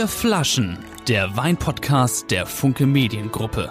[0.00, 3.68] Vier Flaschen, der Weinpodcast der Funke Mediengruppe.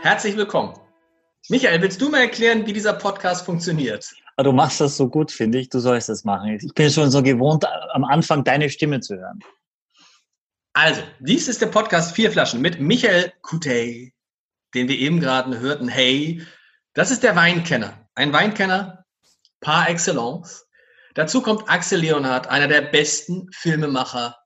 [0.00, 0.78] Herzlich willkommen.
[1.48, 4.08] Michael, willst du mal erklären, wie dieser Podcast funktioniert?
[4.36, 5.70] Du machst das so gut, finde ich.
[5.70, 6.56] Du sollst das machen.
[6.62, 9.40] Ich bin schon so gewohnt, am Anfang deine Stimme zu hören.
[10.72, 14.14] Also, dies ist der Podcast Vier Flaschen mit Michael Kutey,
[14.72, 15.88] den wir eben gerade hörten.
[15.88, 16.46] Hey,
[16.94, 18.08] das ist der Weinkenner.
[18.14, 19.04] Ein Weinkenner
[19.60, 20.65] par excellence.
[21.16, 24.36] Dazu kommt Axel Leonhardt, einer der besten Filmemacher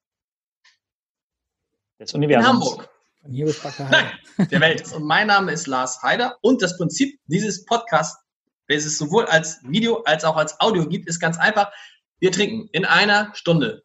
[1.99, 2.47] des Universums.
[2.47, 2.89] In Hamburg.
[3.23, 4.13] Von hier bis Nein,
[4.51, 4.93] der Welt.
[4.95, 6.39] Und mein Name ist Lars Heider.
[6.43, 8.23] Und das Prinzip dieses Podcasts,
[8.69, 11.73] welches es sowohl als Video als auch als Audio gibt, ist ganz einfach.
[12.21, 13.83] Wir trinken in einer Stunde,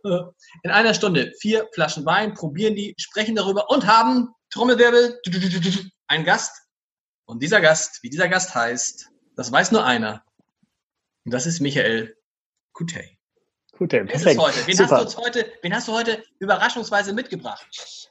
[0.61, 5.19] in einer Stunde vier Flaschen Wein, probieren die, sprechen darüber und haben Trommelwirbel,
[6.07, 6.51] einen Gast.
[7.25, 10.23] Und dieser Gast, wie dieser Gast heißt, das weiß nur einer.
[11.23, 12.15] Und das ist Michael
[12.75, 13.17] Kutey.
[13.77, 14.39] Kutey, perfekt.
[14.67, 17.65] Wen hast, du uns heute, wen hast du heute überraschungsweise mitgebracht?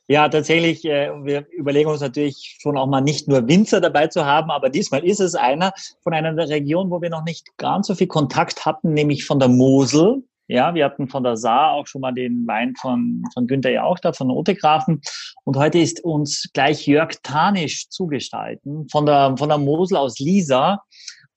[0.08, 4.24] Ja, tatsächlich, äh, wir überlegen uns natürlich schon auch mal nicht nur Winzer dabei zu
[4.26, 7.94] haben, aber diesmal ist es einer von einer Region, wo wir noch nicht ganz so
[7.94, 10.22] viel Kontakt hatten, nämlich von der Mosel.
[10.46, 13.84] Ja, wir hatten von der Saar auch schon mal den Wein von, von Günther ja
[13.84, 15.00] auch da, von Otegrafen.
[15.44, 20.82] Und heute ist uns gleich Jörg Tanisch zugestalten, von der, von der Mosel aus Lisa.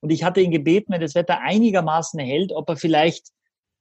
[0.02, 3.28] Und ich hatte ihn gebeten, wenn das Wetter einigermaßen hält, ob er vielleicht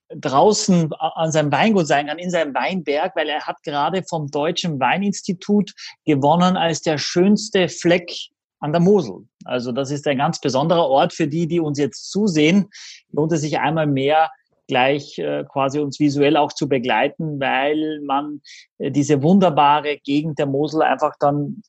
[0.08, 4.78] draußen an seinem Weingut sein kann, in seinem Weinberg, weil er hat gerade vom Deutschen
[4.78, 5.72] Weininstitut
[6.04, 8.12] gewonnen als der schönste Fleck
[8.60, 9.26] an der Mosel.
[9.44, 12.68] Also das ist ein ganz besonderer Ort für die, die uns jetzt zusehen.
[13.12, 14.30] Lohnt es sich einmal mehr
[14.68, 18.40] gleich äh, quasi uns visuell auch zu begleiten, weil man
[18.78, 21.62] äh, diese wunderbare Gegend der Mosel einfach dann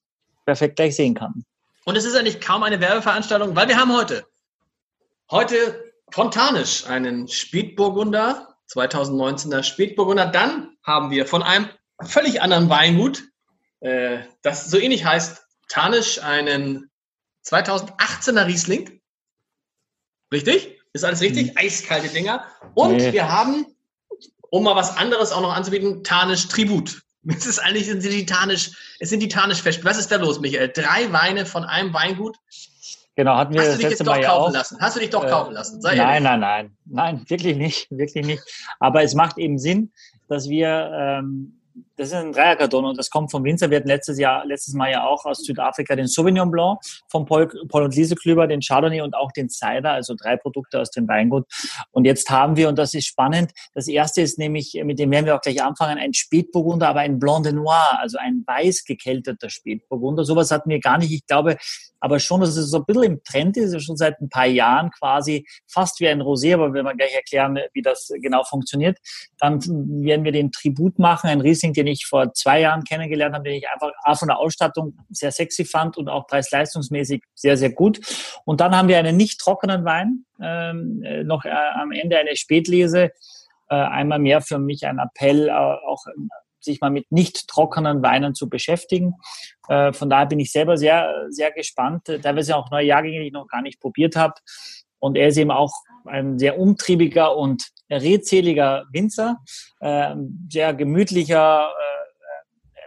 [0.46, 1.44] perfekt gleich sehen kann.
[1.86, 4.26] Und es ist eigentlich kaum eine Werbeveranstaltung, weil wir haben heute,
[5.30, 10.28] heute Fontanisch, einen Spätburgunder, 2019er Spätburgunder.
[10.28, 11.70] Dann haben wir von einem
[12.02, 13.24] völlig anderen Weingut,
[13.82, 16.90] äh, das so ähnlich heißt, Tanisch, einen
[17.46, 19.02] 2018er Riesling.
[20.32, 20.78] Richtig?
[20.94, 21.52] Ist alles richtig?
[21.52, 21.58] Mhm.
[21.58, 22.46] Eiskalte Dinger.
[22.74, 23.14] Und nee.
[23.14, 23.66] wir haben,
[24.50, 27.02] um mal was anderes auch noch anzubieten, Tanisch Tribut.
[27.30, 29.84] Es ist eigentlich, sind die Tanisch, es sind die Tanisch Fest.
[29.84, 30.72] Was ist da los, Michael?
[30.74, 32.38] Drei Weine von einem Weingut.
[33.18, 34.54] Genau, hatten wir Hast das letzte Mal ja auch.
[34.54, 34.78] Lassen?
[34.80, 35.82] Hast du dich doch äh, kaufen lassen?
[35.82, 38.44] Sei nein, nein, nein, nein, wirklich nicht, wirklich nicht.
[38.80, 39.92] Aber es macht eben Sinn,
[40.28, 41.60] dass wir ähm,
[41.98, 43.70] das ist ein Dreierkarton und das kommt vom Winzer.
[43.72, 47.50] Wir hatten letztes Jahr, letztes Mal ja auch aus Südafrika den Sauvignon Blanc von Paul,
[47.68, 51.08] Paul und Lise Klüber, den Chardonnay und auch den Cider, also drei Produkte aus dem
[51.08, 51.46] Weingut.
[51.92, 55.26] Und jetzt haben wir, und das ist spannend, das erste ist nämlich, mit dem werden
[55.26, 59.50] wir auch gleich anfangen, ein Spätburgunder, aber ein Blanc de Noir, also ein weiß gekälteter
[59.50, 60.24] Spätburgunder.
[60.24, 61.12] Sowas hatten wir gar nicht.
[61.12, 61.58] Ich glaube,
[62.00, 64.92] aber schon, dass es so ein bisschen im Trend ist, schon seit ein paar Jahren
[64.92, 69.00] quasi fast wie ein Rosé, aber wenn wir gleich erklären, wie das genau funktioniert,
[69.40, 73.46] dann werden wir den Tribut machen, ein Riesling, den ich vor zwei Jahren kennengelernt habe,
[73.46, 77.72] den ich einfach A von der Ausstattung sehr sexy fand und auch preis-leistungsmäßig sehr, sehr
[77.72, 78.00] gut.
[78.46, 82.36] Und dann haben wir einen nicht trockenen Wein, ähm, äh, noch äh, am Ende eine
[82.36, 83.12] Spätlese,
[83.70, 86.06] äh, einmal mehr für mich ein Appell, äh, auch
[86.60, 89.16] sich mal mit nicht trockenen Weinen zu beschäftigen.
[89.68, 92.06] Äh, von daher bin ich selber sehr, sehr gespannt.
[92.06, 94.34] Teilweise auch neue Jahrgänge, die ich noch gar nicht probiert habe.
[95.00, 95.74] Und er ist eben auch
[96.08, 99.38] ein sehr umtriebiger und redseliger Winzer,
[99.80, 100.16] äh,
[100.50, 101.98] sehr gemütlicher äh,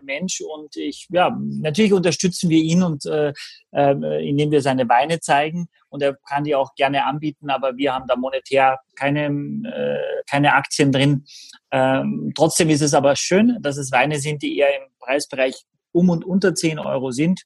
[0.03, 3.33] Mensch und ich, ja, natürlich unterstützen wir ihn und äh,
[3.73, 7.95] äh, indem wir seine Weine zeigen und er kann die auch gerne anbieten, aber wir
[7.95, 11.25] haben da monetär keine, äh, keine Aktien drin.
[11.71, 16.09] Ähm, trotzdem ist es aber schön, dass es Weine sind, die eher im Preisbereich um
[16.09, 17.43] und unter 10 Euro sind.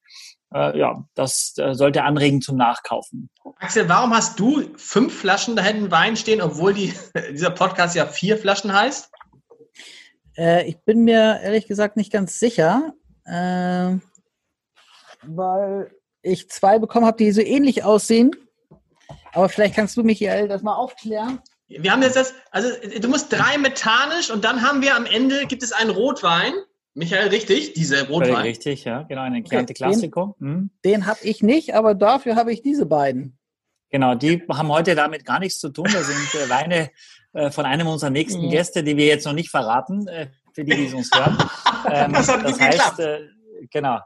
[0.55, 3.29] Äh, ja, das äh, sollte anregen zum Nachkaufen.
[3.59, 6.95] Axel, warum hast du fünf Flaschen da hinten Wein stehen, obwohl die,
[7.33, 9.11] dieser Podcast ja vier Flaschen heißt?
[10.37, 12.95] Äh, ich bin mir ehrlich gesagt nicht ganz sicher,
[13.25, 13.97] äh,
[15.23, 15.91] weil
[16.23, 18.31] ich zwei bekommen habe, die so ähnlich aussehen.
[19.33, 21.41] Aber vielleicht kannst du, Michael, das mal aufklären.
[21.67, 22.69] Wir haben jetzt das, also
[23.01, 26.53] du musst drei methanisch und dann haben wir am Ende, gibt es einen Rotwein.
[26.95, 28.37] Michael, richtig, diese Rotwein.
[28.37, 30.37] Richtig, ja, genau, eine Chianti okay, Classico.
[30.41, 30.71] Den, hm.
[30.85, 33.37] den habe ich nicht, aber dafür habe ich diese beiden.
[33.91, 35.87] Genau, die haben heute damit gar nichts zu tun.
[35.93, 36.91] Das sind äh, Weine
[37.33, 38.51] äh, von einem unserer nächsten mhm.
[38.51, 41.37] Gäste, die wir jetzt noch nicht verraten, äh, für die, die es uns hören.
[41.87, 43.29] Ähm, das, das heißt, äh,
[43.71, 43.99] genau,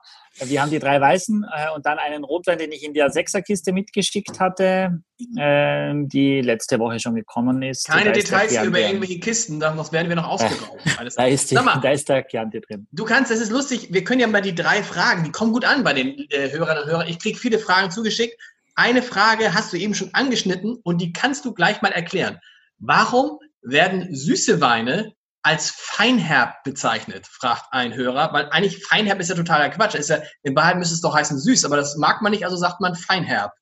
[0.44, 3.73] wir haben die drei Weißen äh, und dann einen Rotwein, den ich in der Sechserkiste
[3.73, 5.00] mitgeschickt hatte,
[5.37, 7.87] äh, die letzte Woche schon gekommen ist.
[7.88, 10.82] Keine Details über irgendwelche Kisten, sonst werden wir noch ausgeraubt.
[11.17, 12.87] da, ist die, mal, da ist der Chianti drin.
[12.93, 15.64] Du kannst, das ist lustig, wir können ja mal die drei Fragen, die kommen gut
[15.64, 17.08] an bei den äh, Hörerinnen und Hörern.
[17.08, 18.41] Ich kriege viele Fragen zugeschickt.
[18.75, 22.38] Eine Frage hast du eben schon angeschnitten und die kannst du gleich mal erklären.
[22.79, 25.12] Warum werden süße Weine
[25.48, 29.94] als Feinherb bezeichnet, fragt ein Hörer, weil eigentlich Feinherb ist ja totaler Quatsch.
[29.94, 32.58] Ist ja, in Wahrheit müsste es doch heißen süß, aber das mag man nicht, also
[32.58, 33.52] sagt man Feinherb.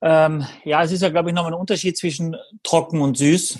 [0.00, 3.58] Ähm, ja, es ist ja, glaube ich, nochmal ein Unterschied zwischen trocken und süß.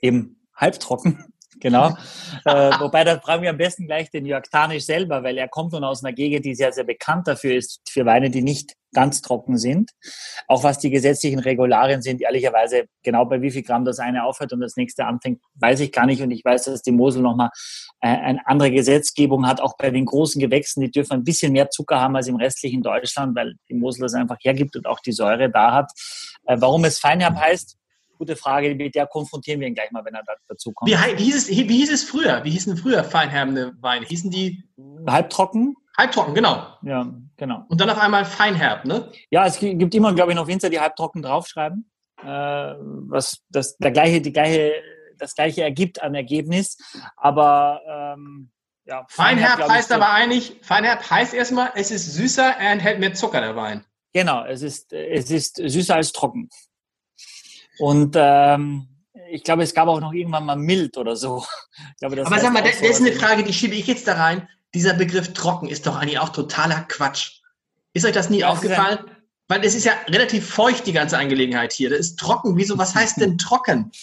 [0.00, 1.26] Eben halbtrocken.
[1.60, 1.96] Genau.
[2.44, 5.72] äh, wobei, da fragen wir am besten gleich den Jörg Tanisch selber, weil er kommt
[5.72, 9.22] nun aus einer Gegend, die sehr, sehr bekannt dafür ist, für Weine, die nicht ganz
[9.22, 9.90] trocken sind.
[10.48, 14.52] Auch was die gesetzlichen Regularien sind, ehrlicherweise genau bei wie viel Gramm das eine aufhört
[14.52, 16.22] und das nächste anfängt, weiß ich gar nicht.
[16.22, 17.50] Und ich weiß, dass die Mosel nochmal
[18.00, 20.80] äh, eine andere Gesetzgebung hat, auch bei den großen Gewächsen.
[20.80, 24.14] Die dürfen ein bisschen mehr Zucker haben als im restlichen Deutschland, weil die Mosel das
[24.14, 25.92] einfach hergibt und auch die Säure da hat.
[26.46, 27.76] Äh, warum es Feinherb heißt,
[28.18, 30.90] gute Frage, mit der konfrontieren wir ihn gleich mal, wenn er dazu kommt.
[30.90, 32.44] Wie, wie, hieß es, wie hieß es früher?
[32.44, 34.06] Wie hießen früher feinherbende Weine?
[34.06, 34.62] Hießen die?
[35.08, 35.74] Halbtrocken?
[35.96, 36.66] Halbtrocken, genau.
[36.82, 37.06] Ja,
[37.36, 37.64] genau.
[37.68, 39.10] Und dann auf einmal feinherb, ne?
[39.30, 41.90] Ja, es gibt immer, glaube ich, noch Winzer, die halbtrocken draufschreiben,
[42.22, 44.72] äh, was das, der gleiche, die gleiche,
[45.18, 46.78] das gleiche ergibt an Ergebnis.
[47.16, 48.50] Aber ähm,
[48.84, 53.14] ja, Feinherb, Feinherb heißt aber eigentlich, Feinherb heißt erstmal, es ist süßer, er enthält mehr
[53.14, 53.84] Zucker, der Wein.
[54.12, 56.48] Genau, es ist, es ist süßer als trocken.
[57.78, 58.88] Und ähm,
[59.30, 61.44] ich glaube, es gab auch noch irgendwann mal mild oder so.
[61.98, 64.48] Glaube, Aber sag mal, das, das ist eine Frage, die schiebe ich jetzt da rein.
[64.74, 67.40] Dieser Begriff trocken ist doch eigentlich auch totaler Quatsch.
[67.92, 68.98] Ist euch das nie ja, aufgefallen?
[69.48, 71.90] Weil es ist ja relativ feucht, die ganze Angelegenheit hier.
[71.90, 72.56] Das ist trocken.
[72.56, 73.90] Wieso, was heißt denn trocken?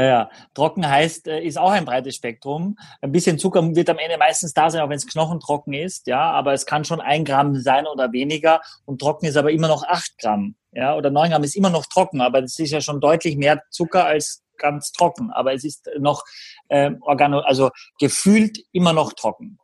[0.00, 2.78] Ja, trocken heißt, äh, ist auch ein breites Spektrum.
[3.00, 6.30] Ein bisschen Zucker wird am Ende meistens da sein, auch wenn es knochentrocken ist, ja,
[6.30, 9.82] aber es kann schon ein Gramm sein oder weniger und trocken ist aber immer noch
[9.82, 13.00] acht Gramm, ja, oder neun Gramm ist immer noch trocken, aber das ist ja schon
[13.00, 16.22] deutlich mehr Zucker als ganz trocken, aber es ist noch
[16.68, 19.58] äh, organo, also gefühlt immer noch trocken.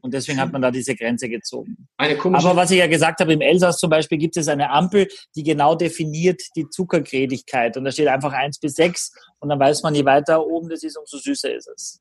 [0.00, 1.88] Und deswegen hat man da diese Grenze gezogen.
[1.96, 5.42] Aber was ich ja gesagt habe, im Elsass zum Beispiel gibt es eine Ampel, die
[5.42, 7.76] genau definiert die Zuckergrädigkeit.
[7.76, 10.82] Und da steht einfach 1 bis 6 und dann weiß man, je weiter oben das
[10.82, 12.00] ist, umso süßer ist es.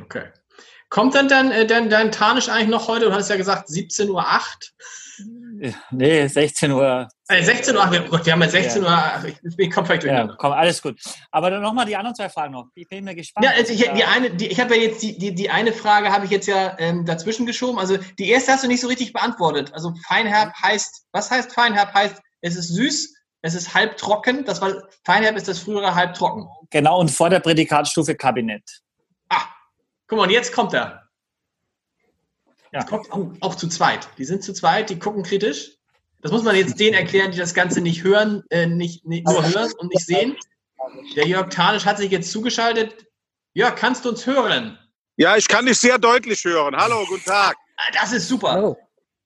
[0.00, 0.24] Okay.
[0.90, 3.06] Kommt dann dein, äh, dein, dein Tarnisch eigentlich noch heute?
[3.06, 4.24] Du hast ja gesagt 17.08 Uhr.
[5.90, 7.08] Nee, 16 Uhr.
[7.28, 9.20] Äh, 16 Uhr, wir, wir haben ja 16 ja.
[9.22, 10.34] Uhr, ich, ich komme vielleicht durcheinander.
[10.34, 11.00] Ja, komm, alles gut.
[11.30, 12.68] Aber dann nochmal die anderen zwei Fragen noch.
[12.74, 13.44] Ich bin mir gespannt.
[13.44, 16.12] Ja, also ich, die eine, die, ich habe ja jetzt die, die, die eine Frage
[16.12, 17.78] habe ich jetzt ja ähm, dazwischen geschoben.
[17.78, 19.72] Also die erste hast du nicht so richtig beantwortet.
[19.74, 21.92] Also Feinherb heißt, was heißt Feinherb?
[21.92, 24.44] Heißt, es ist süß, es ist halbtrocken.
[24.44, 24.74] Das war,
[25.04, 26.46] Feinherb ist das frühere halbtrocken.
[26.70, 28.62] Genau, und vor der Prädikatstufe Kabinett.
[29.28, 29.44] Ah,
[30.06, 31.07] guck mal, und jetzt kommt er.
[32.72, 32.84] Ja.
[32.84, 34.08] Kommt auch, auch, zu zweit.
[34.18, 35.76] Die sind zu zweit, die gucken kritisch.
[36.20, 39.42] Das muss man jetzt denen erklären, die das Ganze nicht hören, äh, nicht, nicht nur
[39.42, 40.36] hören und nicht sehen.
[41.16, 43.06] Der Jörg Tanisch hat sich jetzt zugeschaltet.
[43.54, 44.78] Jörg, kannst du uns hören?
[45.16, 46.76] Ja, ich kann dich sehr deutlich hören.
[46.76, 47.56] Hallo, guten Tag.
[47.76, 48.52] Ah, das ist super.
[48.52, 48.76] Hallo.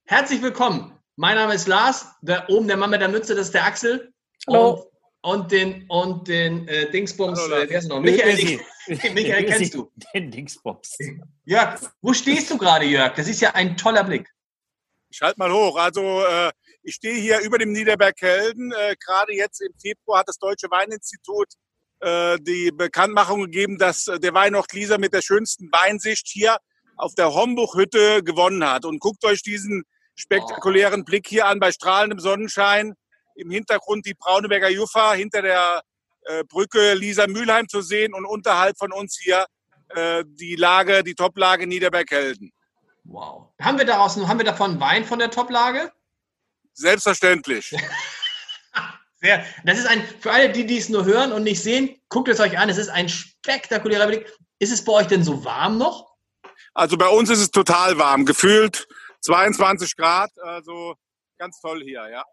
[0.05, 0.97] Herzlich willkommen.
[1.15, 2.07] Mein Name ist Lars.
[2.21, 4.13] Da oben der Mann mit der Mütze, das ist der Axel.
[4.47, 4.71] Hallo.
[4.71, 4.92] Und,
[5.23, 8.01] und den, und den äh, Dingsbums, Hallo, äh, wer ist noch?
[8.01, 9.89] Michael, Michael kennst du.
[10.13, 10.97] Den Dingsbums.
[11.45, 13.15] Jörg, wo stehst du gerade, Jörg?
[13.15, 14.29] Das ist ja ein toller Blick.
[15.09, 15.77] Ich halte mal hoch.
[15.77, 18.73] Also äh, ich stehe hier über dem Niederberg-Helden.
[18.73, 21.47] Äh, gerade jetzt im Februar hat das Deutsche Weininstitut
[22.01, 26.57] äh, die Bekanntmachung gegeben, dass äh, der Weinort Lisa mit der schönsten Weinsicht hier
[26.97, 28.83] auf der Hombuchhütte gewonnen hat.
[28.83, 29.83] Und guckt euch diesen
[30.15, 31.05] spektakulären oh.
[31.05, 32.95] Blick hier an bei strahlendem Sonnenschein.
[33.35, 35.81] Im Hintergrund die Brauneberger Juffa, hinter der
[36.25, 39.45] äh, Brücke Lisa Mülheim zu sehen und unterhalb von uns hier
[39.89, 42.51] äh, die Lage, die Toplage Niederberg-Helden.
[43.05, 43.49] Wow.
[43.61, 45.91] Haben wir daraus, haben wir davon Wein von der Toplage?
[46.73, 47.75] Selbstverständlich.
[49.21, 49.45] Sehr.
[49.63, 52.57] Das ist ein, für alle, die dies nur hören und nicht sehen, guckt es euch
[52.57, 52.69] an.
[52.69, 54.31] Es ist ein spektakulärer Blick.
[54.59, 56.13] Ist es bei euch denn so warm noch?
[56.73, 58.25] Also bei uns ist es total warm.
[58.25, 58.87] Gefühlt
[59.21, 60.31] 22 Grad.
[60.39, 60.95] Also
[61.37, 62.23] ganz toll hier, ja.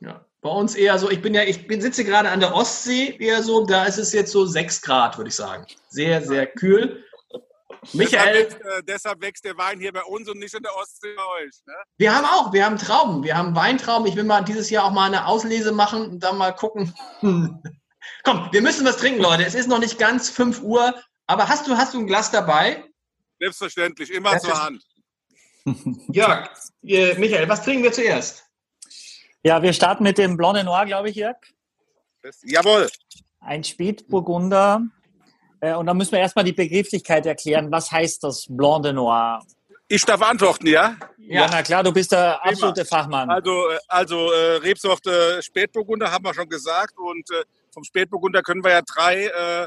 [0.00, 0.24] Ja.
[0.42, 3.42] Bei uns eher so, ich bin ja, ich bin, sitze gerade an der Ostsee, eher
[3.42, 5.66] so, da ist es jetzt so 6 Grad, würde ich sagen.
[5.90, 7.04] Sehr, sehr kühl.
[7.92, 8.44] Michael.
[8.44, 11.44] Deshalb, äh, deshalb, wächst der Wein hier bei uns und nicht in der Ostsee bei
[11.44, 11.54] euch.
[11.66, 11.74] Ne?
[11.98, 14.06] Wir haben auch, wir haben Trauben, wir haben Weintrauben.
[14.06, 16.94] Ich will mal dieses Jahr auch mal eine Auslese machen und dann mal gucken.
[18.24, 19.44] Komm, wir müssen was trinken, Leute.
[19.44, 20.94] Es ist noch nicht ganz 5 Uhr,
[21.26, 22.84] aber hast du, hast du ein Glas dabei?
[23.38, 24.82] Selbstverständlich, immer zur Hand.
[26.12, 26.50] Jörg,
[26.82, 28.49] äh, Michael, was trinken wir zuerst?
[29.42, 31.36] Ja, wir starten mit dem Blanc de Noir, glaube ich, Jörg.
[32.42, 32.88] Jawohl.
[33.40, 34.82] Ein Spätburgunder.
[35.60, 37.70] Äh, und dann müssen wir erstmal die Begrifflichkeit erklären.
[37.70, 39.40] Was heißt das Blanc de Noir?
[39.88, 40.96] Ich darf antworten, ja?
[41.18, 43.30] Ja, na klar, du bist der absolute Fachmann.
[43.30, 46.98] Also, äh, also äh, Rebsorte Spätburgunder haben wir schon gesagt.
[46.98, 49.64] Und äh, vom Spätburgunder können wir ja drei äh,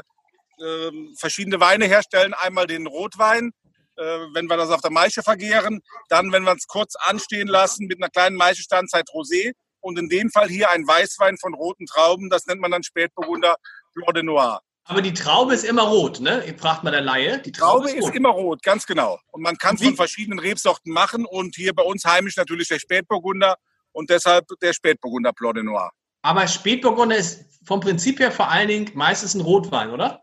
[0.62, 2.32] äh, verschiedene Weine herstellen.
[2.32, 3.50] Einmal den Rotwein,
[3.96, 4.02] äh,
[4.32, 5.82] wenn wir das auf der Maische vergehren.
[6.08, 9.52] Dann, wenn wir es kurz anstehen lassen mit einer kleinen Maischestandzeit Rosé.
[9.84, 13.56] Und in dem Fall hier ein Weißwein von roten Trauben, das nennt man dann Spätburgunder.
[13.92, 14.60] Blanc de Noir.
[14.86, 16.42] Aber die Traube ist immer rot, ne?
[16.46, 17.38] Ihr fragt mal der Laie.
[17.38, 18.14] Die Traube, Traube ist rot.
[18.14, 19.18] immer rot, ganz genau.
[19.30, 22.78] Und man kann es von verschiedenen Rebsorten machen und hier bei uns heimisch natürlich der
[22.78, 23.56] Spätburgunder
[23.92, 25.90] und deshalb der Spätburgunder Blanc de Noir.
[26.22, 30.22] Aber Spätburgunder ist vom Prinzip her vor allen Dingen meistens ein Rotwein, oder?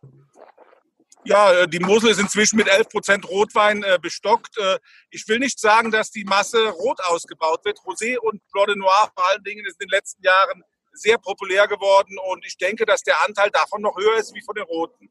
[1.24, 4.58] Ja, äh, die Mosel ist inzwischen mit 11% Rotwein äh, bestockt.
[4.58, 4.80] Äh,
[5.12, 7.80] Ich will nicht sagen, dass die Masse rot ausgebaut wird.
[7.80, 10.64] Rosé und Blanc de Noir vor allen Dingen ist in den letzten Jahren
[10.94, 14.56] sehr populär geworden und ich denke, dass der Anteil davon noch höher ist wie von
[14.56, 15.10] den roten.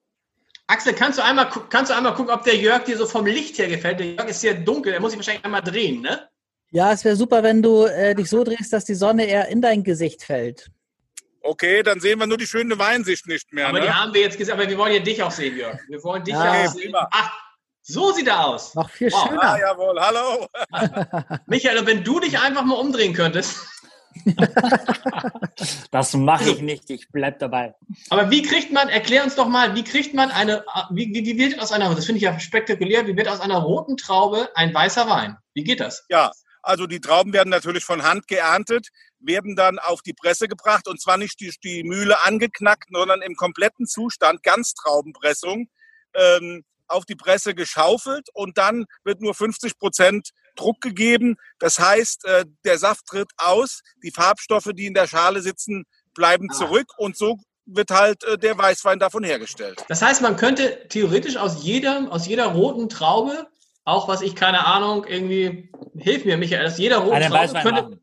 [0.66, 3.58] Axel, kannst du einmal, kannst du einmal gucken, ob der Jörg dir so vom Licht
[3.58, 3.98] her gefällt?
[3.98, 6.28] Der Jörg ist hier dunkel, er muss sich wahrscheinlich einmal drehen, ne?
[6.70, 9.60] Ja, es wäre super, wenn du äh, dich so drehst, dass die Sonne eher in
[9.60, 10.70] dein Gesicht fällt.
[11.42, 13.68] Okay, dann sehen wir nur die schöne Weinsicht nicht mehr.
[13.68, 13.94] Aber die Ne?
[14.00, 15.78] haben wir jetzt gesehen, aber wir wollen ja dich auch sehen, Jörg.
[15.88, 16.64] Wir wollen dich Ja.
[16.64, 16.82] auch sehen.
[16.82, 17.08] prima.
[17.12, 17.30] Ach,
[17.82, 18.74] so sieht er aus.
[18.74, 19.28] Noch viel Wow.
[19.28, 19.42] schöner.
[19.42, 20.46] Ah, jawohl, hallo.
[21.46, 23.56] Michael, wenn du dich einfach mal umdrehen könntest.
[25.90, 27.74] Das mache ich nicht, ich bleib dabei.
[28.08, 31.38] Aber wie kriegt man, erklär uns doch mal, wie kriegt man eine, wie, wie, wie
[31.38, 34.72] wird aus einer, das finde ich ja spektakulär, wie wird aus einer roten Traube ein
[34.74, 35.36] weißer Wein?
[35.54, 36.04] Wie geht das?
[36.08, 36.32] Ja,
[36.62, 38.88] also die Trauben werden natürlich von Hand geerntet,
[39.20, 43.36] werden dann auf die Presse gebracht und zwar nicht durch die Mühle angeknackt, sondern im
[43.36, 45.68] kompletten Zustand, Ganztraubenpressung,
[46.14, 51.36] ähm, auf die Presse geschaufelt und dann wird nur 50 Prozent Druck gegeben.
[51.58, 55.84] Das heißt, äh, der Saft tritt aus, die Farbstoffe, die in der Schale sitzen,
[56.14, 56.54] bleiben Ah.
[56.54, 59.84] zurück und so wird halt äh, der Weißwein davon hergestellt.
[59.88, 63.46] Das heißt, man könnte theoretisch aus jedem, aus jeder roten Traube,
[63.84, 67.82] auch was ich keine Ahnung, irgendwie, hilf mir, Michael, aus jeder roten Traube Weißwein könnte,
[67.82, 68.00] machen.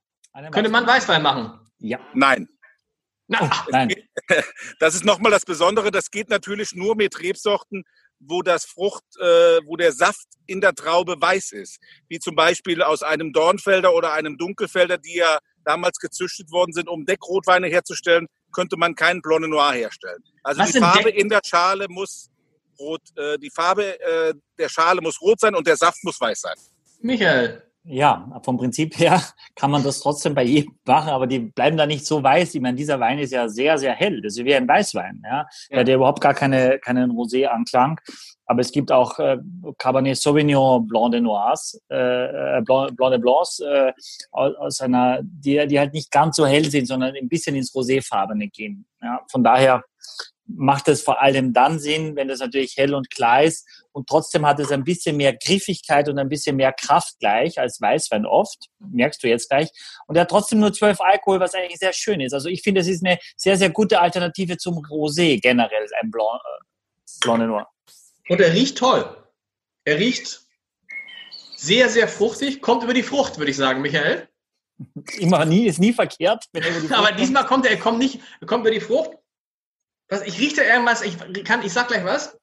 [0.51, 1.59] Könnte man Weißwein machen.
[1.79, 2.47] Ja, Nein,
[3.27, 3.93] Na, oh, ach, nein.
[4.79, 5.91] Das ist nochmal das Besondere.
[5.91, 7.83] Das geht natürlich nur mit Rebsorten,
[8.19, 11.79] wo das Frucht, äh, wo der Saft in der Traube weiß ist.
[12.07, 16.87] Wie zum Beispiel aus einem Dornfelder oder einem Dunkelfelder, die ja damals gezüchtet worden sind,
[16.87, 20.23] um Deckrotweine herzustellen, könnte man keinen Blanc Noir herstellen.
[20.43, 22.29] Also Was die Farbe Deck- in der Schale muss
[22.79, 26.41] rot, äh, die Farbe äh, der Schale muss rot sein und der Saft muss weiß
[26.41, 26.55] sein.
[27.01, 29.21] Michael, Ja, vom Prinzip her
[29.55, 32.53] kann man das trotzdem bei jedem machen, aber die bleiben da nicht so weiß.
[32.55, 34.21] Ich meine, dieser Wein ist ja sehr, sehr hell.
[34.21, 35.21] Das ist wie ein Weißwein.
[35.23, 35.83] Ja, Ja.
[35.85, 37.99] der überhaupt gar keine, keinen Rosé-Anklang.
[38.45, 39.37] Aber es gibt auch äh,
[39.77, 43.91] Cabernet Sauvignon Blanc de Noirs, äh, äh, Blanc, Blanc de Blancs, äh,
[44.31, 47.73] aus, aus einer, die, die halt nicht ganz so hell sind, sondern ein bisschen ins
[47.73, 48.85] Roséfarbene gehen.
[49.01, 49.83] Ja, von daher
[50.47, 54.45] macht es vor allem dann Sinn, wenn das natürlich hell und klar ist und trotzdem
[54.45, 58.67] hat es ein bisschen mehr Griffigkeit und ein bisschen mehr Kraft gleich als Weißwein oft,
[58.79, 59.69] merkst du jetzt gleich.
[60.05, 62.33] Und er hat trotzdem nur 12 Alkohol, was eigentlich sehr schön ist.
[62.33, 66.39] Also ich finde, es ist eine sehr, sehr gute Alternative zum Rosé generell, ein Blanc,
[66.43, 67.67] äh, Blanc de Noir.
[68.29, 69.17] und er riecht toll.
[69.83, 70.41] Er riecht
[71.55, 74.29] sehr, sehr fruchtig, kommt über die Frucht, würde ich sagen, Michael.
[75.17, 76.45] Immer nie, ist nie verkehrt.
[76.53, 76.63] Er
[76.97, 79.11] Aber diesmal kommt er, er kommt nicht, er kommt über die Frucht.
[80.09, 82.37] Was, ich rieche da irgendwas, ich kann, ich sag gleich was.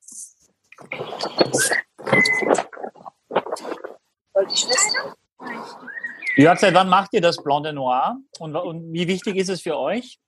[6.36, 8.16] Jörg, seit wann macht ihr das Blanc de Noir?
[8.38, 10.18] Und, und wie wichtig ist es für euch?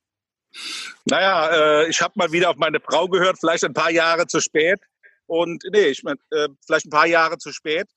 [1.04, 4.40] Naja, äh, ich habe mal wieder auf meine Frau gehört, vielleicht ein paar Jahre zu
[4.40, 4.80] spät.
[5.26, 7.88] Und nee, ich mein, äh, vielleicht ein paar Jahre zu spät.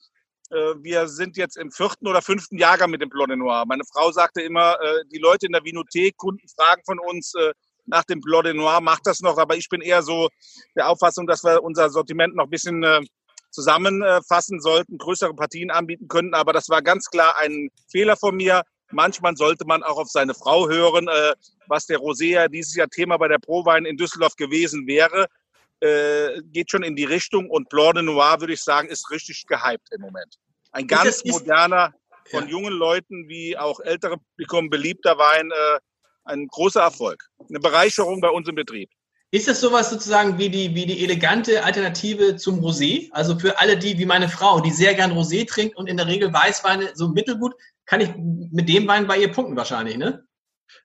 [0.52, 3.66] Äh, wir sind jetzt im vierten oder fünften Jahrgang mit dem Blanc de Noir.
[3.68, 7.54] Meine Frau sagte immer, äh, die Leute in der Vinothek, Kunden fragen von uns äh,
[7.90, 9.38] nach dem de Noir, macht das noch.
[9.38, 10.30] Aber ich bin eher so
[10.76, 13.02] der Auffassung, dass wir unser Sortiment noch ein bisschen äh,
[13.52, 16.34] zusammenfassen sollten, größere Partien anbieten könnten.
[16.34, 18.64] Aber das war ganz klar ein Fehler von mir.
[18.92, 21.34] Manchmal sollte man auch auf seine Frau hören, äh,
[21.68, 25.28] was der Rosé ja dieses Jahr Thema bei der Prowein in Düsseldorf gewesen wäre.
[25.82, 29.46] Äh, geht schon in die Richtung und Blanc de Noir, würde ich sagen, ist richtig
[29.48, 30.38] gehypt im Moment.
[30.72, 31.94] Ein ganz moderner,
[32.30, 32.50] von Ja.
[32.50, 35.80] jungen Leuten wie auch ältere Publikum beliebter Wein, äh,
[36.30, 37.26] ein großer Erfolg.
[37.50, 38.90] Eine Bereicherung bei uns im Betrieb.
[39.32, 43.10] Ist das sowas sozusagen wie die, wie die elegante Alternative zum Rosé?
[43.12, 46.08] Also für alle die, wie meine Frau, die sehr gern Rosé trinkt und in der
[46.08, 47.54] Regel Weißweine so mittelgut,
[47.86, 50.24] kann ich mit dem Wein bei ihr punkten wahrscheinlich, ne?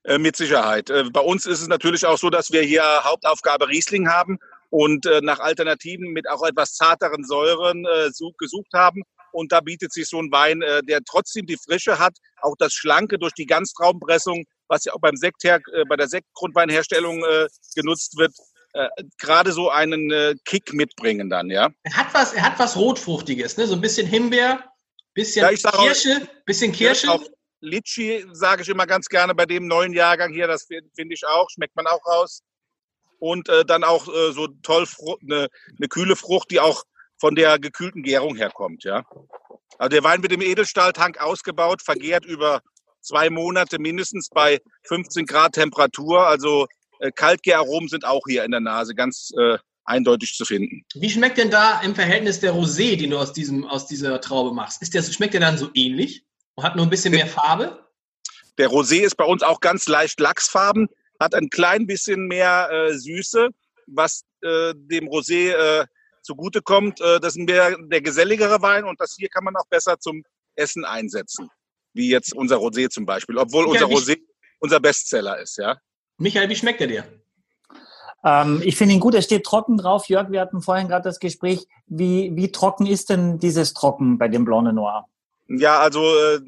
[0.05, 0.91] Äh, mit Sicherheit.
[0.91, 5.07] Äh, bei uns ist es natürlich auch so, dass wir hier Hauptaufgabe Riesling haben und
[5.07, 9.03] äh, nach Alternativen mit auch etwas zarteren Säuren such, gesucht haben.
[9.33, 13.19] Und da bietet sich so ein Wein, der trotzdem die Frische hat, auch das Schlanke
[13.19, 18.17] durch die Ganztraubenpressung, was ja auch beim Sekt her, äh, bei der Sektgrundweinherstellung äh, genutzt
[18.17, 18.33] wird,
[18.73, 21.71] äh, gerade so einen äh, Kick mitbringen dann, ja.
[21.85, 23.67] Er hat was, er hat was Rotfruchtiges, ne?
[23.67, 24.65] So ein bisschen Himbeer,
[25.15, 27.11] bisschen Ja, sag auch- Kirsche, bisschen Kirsche.
[27.11, 27.25] Auch
[27.61, 31.25] Litschi sage ich immer ganz gerne bei dem neuen Jahrgang hier, das fi- finde ich
[31.27, 32.43] auch, schmeckt man auch raus.
[33.21, 34.87] Und äh, dann auch äh, so toll
[35.23, 36.83] eine, eine kühle Frucht, die auch
[37.19, 39.05] von der gekühlten Gärung herkommt, ja.
[39.79, 42.61] Also der Wein wird im Edelstahltank ausgebaut, vergärt über
[43.05, 46.27] zwei Monate mindestens bei 15 Grad Temperatur.
[46.27, 46.67] Also
[47.01, 50.85] Äh, Kaltgäraromen sind auch hier in der Nase ganz äh, eindeutig zu finden.
[50.95, 54.55] Wie schmeckt denn da im Verhältnis der Rosé, den du aus, diesem, aus dieser Traube
[54.55, 54.81] machst?
[54.83, 57.87] Ist der, schmeckt der dann so ähnlich und hat nur ein bisschen mehr Farbe?
[58.59, 60.89] Der Rosé ist bei uns auch ganz leicht lachsfarben,
[61.21, 63.49] hat ein klein bisschen mehr äh, Süße,
[63.89, 65.87] was äh, dem Rosé äh,
[66.23, 67.01] zugutekommt.
[67.01, 70.23] Äh, das ist mehr der geselligere Wein und das hier kann man auch besser zum
[70.55, 71.51] Essen einsetzen,
[71.95, 74.19] wie jetzt unser Rosé zum Beispiel, obwohl unser Rosé
[74.61, 75.79] unser Bestseller ist, ja.
[76.19, 77.05] Michael, wie schmeckt der dir?
[78.25, 80.09] Ähm, ich finde ihn gut, er steht trocken drauf.
[80.09, 81.67] Jörg, wir hatten vorhin gerade das Gespräch.
[81.87, 85.05] Wie, wie trocken ist denn dieses Trocken bei dem Blanc de Noir?
[85.49, 86.41] Ja, also äh,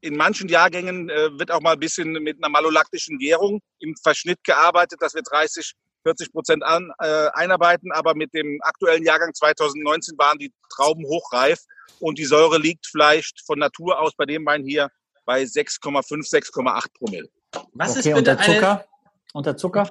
[0.00, 4.42] in manchen Jahrgängen äh, wird auch mal ein bisschen mit einer malolaktischen Gärung im Verschnitt
[4.42, 7.92] gearbeitet, dass wir 30, 40 Prozent an, äh, einarbeiten.
[7.92, 11.60] Aber mit dem aktuellen Jahrgang 2019 waren die Trauben hochreif
[12.00, 14.88] und die Säure liegt vielleicht von Natur aus bei dem Wein hier
[15.26, 17.28] bei 6,5, 6,8 Promille.
[17.74, 18.84] Was okay, ist und der eine, Zucker?
[19.32, 19.88] Und der Zucker?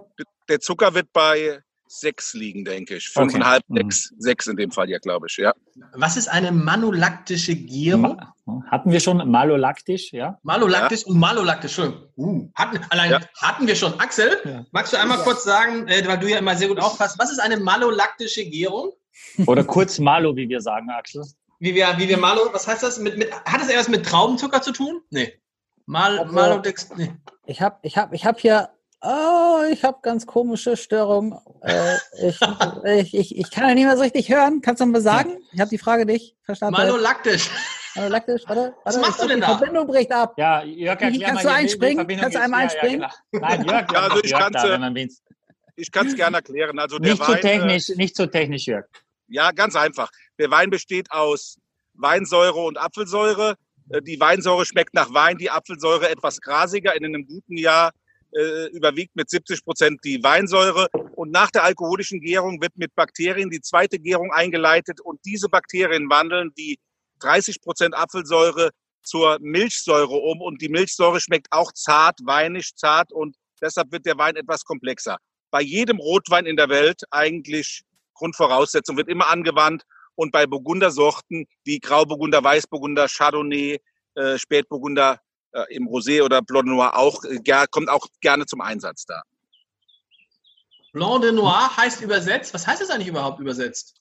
[0.50, 3.12] Der Zucker wird bei 6 liegen, denke ich.
[3.16, 3.38] Okay.
[3.38, 3.78] 5,5, Mhm.
[3.78, 5.54] 6, 6 in dem Fall hier, glaube ich, ja.
[5.94, 8.02] was ist eine manolaktische Gärung?
[8.18, 8.34] Ma-
[8.70, 10.38] Hatten wir schon malolaktisch, ja?
[10.44, 11.94] Malolaktisch und malolaktisch, schön.
[12.18, 13.20] Uh, hatten, allein Ja.
[13.42, 14.00] hatten wir schon.
[14.00, 14.66] Axel, Ja.
[14.72, 17.40] magst du einmal kurz sagen, äh, weil du ja immer sehr gut aufpasst, was ist
[17.40, 18.92] eine malolaktische Gärung?
[19.48, 21.24] Oder kurz Malo, wie wir sagen, Axel.
[21.60, 23.00] Wie wir, wie wir Malo, was heißt das?
[23.00, 25.02] Mit, mit, hat das etwas mit Traubenzucker zu tun?
[25.10, 25.34] Nee.
[25.86, 27.12] Mal, Also- Malodex, nee.
[27.46, 28.70] Ich habe ich hab, ich hab hier,
[29.02, 31.34] oh, ich habe ganz komische Störungen.
[31.64, 32.40] Äh, ich,
[32.86, 34.62] ich, ich, ich kann ja nicht mehr so richtig hören.
[34.62, 35.38] Kannst du mal sagen?
[35.52, 36.76] Ich habe die Frage nicht verstanden.
[36.80, 37.50] Malolaktisch.
[38.00, 39.00] Malolaktisch, warte, Was warte.
[39.08, 39.58] machst ich du denn die da?
[39.58, 40.34] Verbindung bricht ab.
[40.38, 42.08] Ja, Jörg, erklär Kannst mal du einspringen?
[42.08, 43.02] Kannst du einmal Ja, einspringen?
[43.02, 43.48] Ja, genau.
[43.48, 45.22] Nein, Jörg, Ja, also Jörg ich da, kann's, äh, wenn man wen's-
[45.76, 46.80] Ich kann es gerne erklären.
[46.80, 48.86] Also der Nicht Wein, so technisch, nicht so technisch, Jörg.
[49.28, 50.10] Ja, ganz einfach.
[50.38, 51.58] Der Wein besteht aus
[51.94, 53.56] Weinsäure und Apfelsäure.
[53.90, 56.96] Äh, Die Weinsäure schmeckt nach Wein, die Apfelsäure etwas grasiger.
[56.96, 57.92] In einem guten Jahr
[58.32, 60.88] äh, überwiegt mit 70 Prozent die Weinsäure.
[61.16, 65.02] Und nach der alkoholischen Gärung wird mit Bakterien die zweite Gärung eingeleitet.
[65.02, 66.78] Und diese Bakterien wandeln die
[67.20, 68.72] 30 Prozent Apfelsäure
[69.04, 70.42] zur Milchsäure um.
[70.42, 73.12] Und die Milchsäure schmeckt auch zart, weinig, zart.
[73.12, 75.18] Und deshalb wird der Wein etwas komplexer.
[75.52, 79.84] Bei jedem Rotwein in der Welt eigentlich Grundvoraussetzung wird immer angewandt.
[80.16, 83.80] Und bei Burgundersorten wie Grauburgunder, Weißburgunder, Chardonnay,
[84.16, 85.20] äh, Spätburgunder
[85.54, 89.22] äh, im Rosé oder Blanc de Noir auch, äh, kommt auch gerne zum Einsatz da.
[90.92, 92.54] Blanc de Noir heißt übersetzt.
[92.54, 93.96] Was heißt das eigentlich überhaupt übersetzt?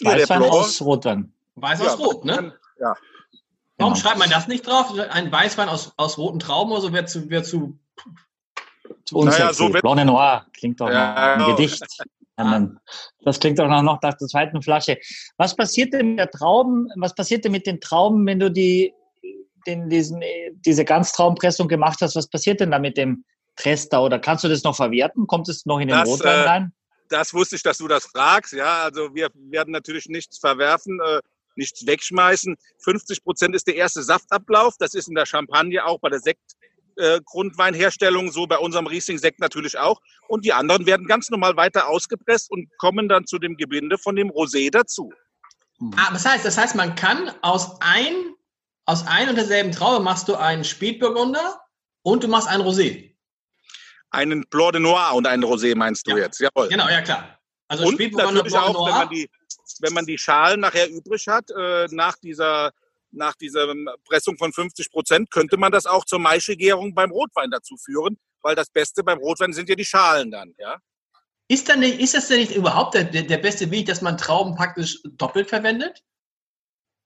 [0.00, 0.54] Ja, Weißwein Blanc.
[0.54, 1.34] aus Rotwein.
[1.60, 2.54] Weiß Ja, aus Rot, ne?
[2.80, 2.94] Ja,
[3.80, 4.02] Warum Genau.
[4.04, 4.92] schreibt man das nicht drauf?
[5.10, 7.78] Ein Weißwein aus, aus roten Trauben oder so wäre zu, wär zu.
[9.04, 9.24] Zu.
[9.24, 11.56] Naja, so wird- Blanc de Noir klingt doch Ja, nach einem genau.
[11.56, 11.84] Gedicht.
[13.24, 14.98] Das klingt doch noch nach der zweiten Flasche.
[15.36, 16.88] Was passiert denn mit der Trauben?
[16.96, 18.92] Was passiert denn mit den Trauben, wenn du die,
[19.66, 22.16] den, diesen, äh, diese Ganztraubenpressung gemacht hast?
[22.16, 23.24] Was passiert denn da mit dem
[23.56, 24.02] Trester?
[24.02, 25.26] Oder kannst du das noch verwerten?
[25.26, 26.72] Kommt es noch in den Das, Rotwein äh, rein?
[27.08, 28.52] das wusste ich, dass du das fragst.
[28.52, 31.20] Ja, also wir werden natürlich nichts verwerfen, äh,
[31.58, 32.56] nichts wegschmeißen.
[32.84, 34.74] 50 Prozent ist der erste Saftablauf.
[34.78, 36.40] Das ist in der Champagne auch bei der Sekt.
[37.00, 40.00] äh, Grundweinherstellung, so bei unserem Riesling-Sekt natürlich auch.
[40.26, 44.16] Und die anderen werden ganz normal weiter ausgepresst und kommen dann zu dem Gebinde von
[44.16, 45.12] dem Rosé dazu.
[45.96, 48.34] Ah, das heißt, das heißt, man kann aus ein,
[48.84, 51.60] aus ein und derselben Traube machst du einen Spätburgunder
[52.02, 53.14] und du machst einen Rosé.
[54.10, 56.24] Einen Blanc de Noir und einen Rosé meinst du Ja.
[56.24, 56.40] jetzt?
[56.40, 56.68] Jawohl.
[56.68, 57.38] Genau, ja klar.
[57.68, 59.14] Also und Spätburgunder, natürlich Blanc auch, wenn man Noir.
[59.14, 59.30] die,
[59.80, 62.72] wenn man die Schalen nachher übrig hat, äh, nach dieser
[63.10, 63.72] nach dieser
[64.04, 68.54] Pressung von 50 Prozent, könnte man das auch zur Maischegärung beim Rotwein dazu führen, weil
[68.54, 70.78] das Beste beim Rotwein sind ja die Schalen dann, ja.
[71.50, 74.54] Ist, dann nicht, ist das denn nicht überhaupt der, der, beste Weg, dass man Trauben
[74.54, 76.04] praktisch doppelt verwendet?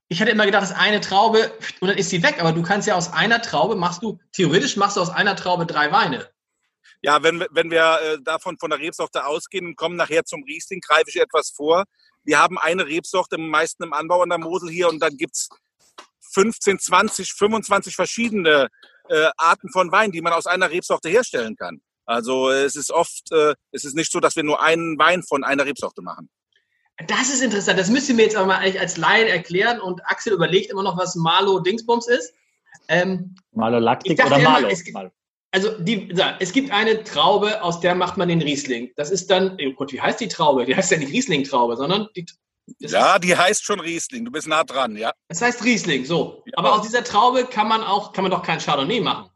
[0.08, 2.88] Ich hatte immer gedacht, das eine Traube und dann ist sie weg, aber du kannst
[2.88, 6.28] ja aus einer Traube machst du, theoretisch machst du aus einer Traube drei Weine.
[7.02, 10.42] Ja, wenn, wir- wenn wir äh, davon von der Rebsorte ausgehen und kommen nachher zum
[10.42, 11.84] Riesling, greife ich etwas vor.
[12.24, 15.48] Wir haben eine Rebsorte am meisten im Anbau an der Mosel hier und dann gibt's
[16.34, 18.68] 15, 20, 25 verschiedene
[19.08, 21.82] äh, Arten von Wein, die man aus einer Rebsorte herstellen kann.
[22.06, 25.44] Also es ist oft, äh, es ist nicht so, dass wir nur einen Wein von
[25.44, 26.30] einer Rebsorte machen.
[27.06, 27.78] Das ist interessant.
[27.78, 30.82] Das müsst ihr mir jetzt aber mal eigentlich als Laien erklären und Axel überlegt immer
[30.82, 32.34] noch, was Malo Dingsbums ist.
[32.88, 34.68] Ähm, Malolaktik dachte oder immer, Malo?
[34.68, 35.10] es gibt- Malo.
[35.52, 36.10] Also die,
[36.40, 38.90] es gibt eine Traube, aus der macht man den Riesling.
[38.96, 40.64] Das ist dann, oh Gott, wie heißt die Traube?
[40.64, 42.26] Die heißt ja nicht Riesling-Traube, sondern die,
[42.78, 44.24] Ja, die heißt schon Riesling.
[44.24, 45.12] Du bist nah dran, ja.
[45.28, 46.42] das heißt Riesling, so.
[46.46, 46.52] Ja.
[46.56, 49.28] Aber aus dieser Traube kann man auch, kann man doch kein Chardonnay machen.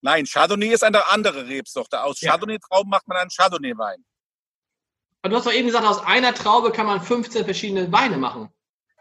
[0.00, 2.02] Nein, Chardonnay ist eine andere Rebsorte.
[2.02, 2.30] Aus Ja.
[2.30, 4.04] Chardonnay-Trauben macht man einen Chardonnay-Wein.
[5.22, 8.48] Aber du hast doch eben gesagt, aus einer Traube kann man 15 verschiedene Weine machen.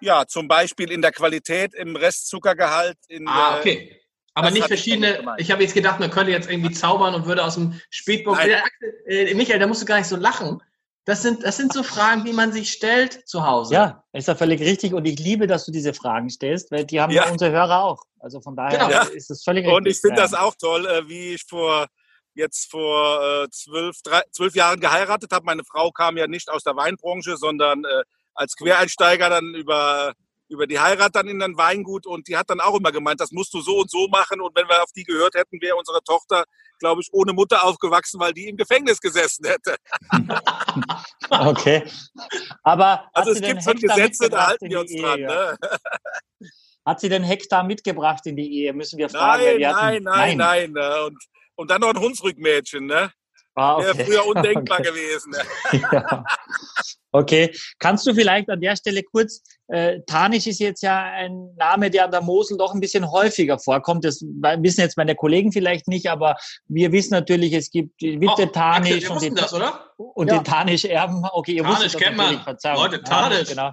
[0.01, 4.01] Ja, zum Beispiel in der Qualität, im Restzuckergehalt, in Ah, okay.
[4.35, 5.17] Aber Das nicht ich verschiedene.
[5.17, 5.41] gemeint.
[5.41, 7.79] Ich habe jetzt gedacht, man könnte jetzt irgendwie zaubern und würde aus dem.
[8.49, 10.61] Ja, Axel, äh, Michael, da musst du gar nicht so lachen.
[11.05, 13.75] Das sind, das sind so Fragen, die man sich stellt zu Hause.
[13.75, 14.93] Ja, ist ja völlig richtig.
[14.93, 18.03] Und ich liebe, dass du diese Fragen stellst, weil die haben ja, unsere Hörer auch.
[18.19, 19.03] Also von daher Genau.
[19.13, 19.77] Ist es völlig richtig.
[19.77, 20.23] Und ich finde ja.
[20.23, 21.87] das auch toll, äh, wie ich vor
[22.33, 25.45] jetzt vor äh, zwölf, drei, zwölf Jahren geheiratet habe.
[25.45, 30.13] Meine Frau kam ja nicht aus der Weinbranche, sondern äh, als Quereinsteiger dann über
[30.55, 33.31] über die Heirat dann in ein Weingut und die hat dann auch immer gemeint, das
[33.31, 36.01] musst du so und so machen und wenn wir auf die gehört hätten, wäre unsere
[36.03, 36.45] Tochter,
[36.79, 39.75] glaube ich, ohne Mutter aufgewachsen, weil die im Gefängnis gesessen hätte.
[41.29, 41.83] Okay.
[42.63, 45.19] Aber Also es gibt schon Gesetze, da halten wir uns dran.
[45.19, 45.51] Ehe, ja?
[45.51, 45.57] Ne?
[46.85, 48.73] Hat sie den Hektar mitgebracht in die Ehe?
[48.73, 49.43] Müssen wir fragen.
[49.43, 50.91] Nein, wir hatten- nein, nein, nein.
[50.91, 51.17] äh, Und,
[51.55, 53.11] und dann noch ein Hunsrückmädchen, ne?
[53.55, 54.05] Ah, Wäre okay.
[54.05, 54.89] früher undenkbar Okay.
[54.89, 55.33] gewesen.
[55.91, 56.23] Ja.
[57.11, 61.89] Okay, kannst du vielleicht an der Stelle kurz, äh, Tanisch ist jetzt ja ein Name,
[61.89, 64.03] der an der Mosel doch ein bisschen häufiger vorkommt.
[64.03, 66.35] Das wissen jetzt meine Kollegen vielleicht nicht, aber
[66.67, 69.53] wir wissen natürlich, es gibt die Witte Oh, Axel, Tanisch wir und, die, wussten das,
[69.53, 69.79] oder?
[69.97, 70.35] und Ja.
[70.39, 71.23] den Tanisch-Erben.
[71.31, 72.75] Okay, ihr Tanisch wusstet das kennt man.
[72.75, 73.47] Leute, Tanisch.
[73.49, 73.71] genau.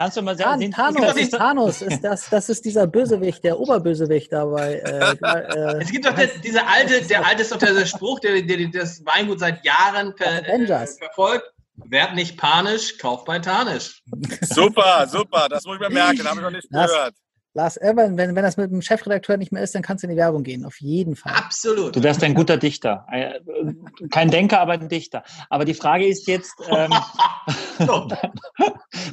[0.00, 3.60] Kannst du mal sagen, Thanos, das ist, Thanos ist das, das ist dieser Bösewicht, der
[3.60, 4.76] Oberbösewicht dabei.
[4.76, 8.40] Äh, äh, Es gibt doch der, dieser alte, der alte ist doch der Spruch, der,
[8.40, 11.44] der, der das Weingut seit Jahren ver, äh, verfolgt.
[11.74, 14.02] Werd nicht panisch, kauf bei Tanisch.
[14.40, 15.48] Super, super.
[15.50, 16.26] Das muss ich mir merken.
[16.26, 17.14] Habe ich noch nicht Das- gehört.
[17.52, 20.12] Lars Evan, wenn, wenn das mit dem Chefredakteur nicht mehr ist, dann kannst du in
[20.12, 21.32] die Werbung gehen, auf jeden Fall.
[21.34, 21.96] Absolut.
[21.96, 23.04] du wärst ein guter Dichter.
[23.08, 25.24] Ein- Kein Denker, aber ein Dichter.
[25.48, 26.92] Aber die Frage ist jetzt, ähm.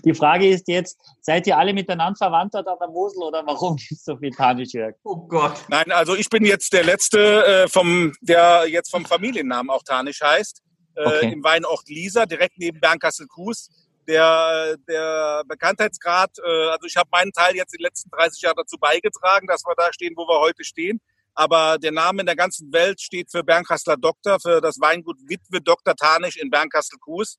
[0.06, 3.92] Die Frage ist jetzt, seid ihr alle miteinander verwandt an der Mosel oder warum gibt
[3.92, 4.96] es so viel Tanischjörg?
[5.04, 5.54] Oh Gott.
[5.70, 10.22] Nein, also ich bin jetzt der Letzte, äh, vom, der jetzt vom Familiennamen auch Tanisch
[10.22, 10.62] heißt.
[10.96, 11.32] Äh, Okay.
[11.34, 13.70] Im Weinort Lisa, direkt neben Bernkastel-Kues.
[14.08, 18.78] Der, der Bekanntheitsgrad, äh, also ich habe meinen Teil jetzt die letzten 30 Jahre dazu
[18.78, 21.02] beigetragen, dass wir da stehen, wo wir heute stehen.
[21.36, 25.62] Aber der Name in der ganzen Welt steht für Bernkastler Doktor, für das Weingut Witwe
[25.62, 25.96] Dr.
[25.96, 27.38] Tanisch in Bernkastel-Kues.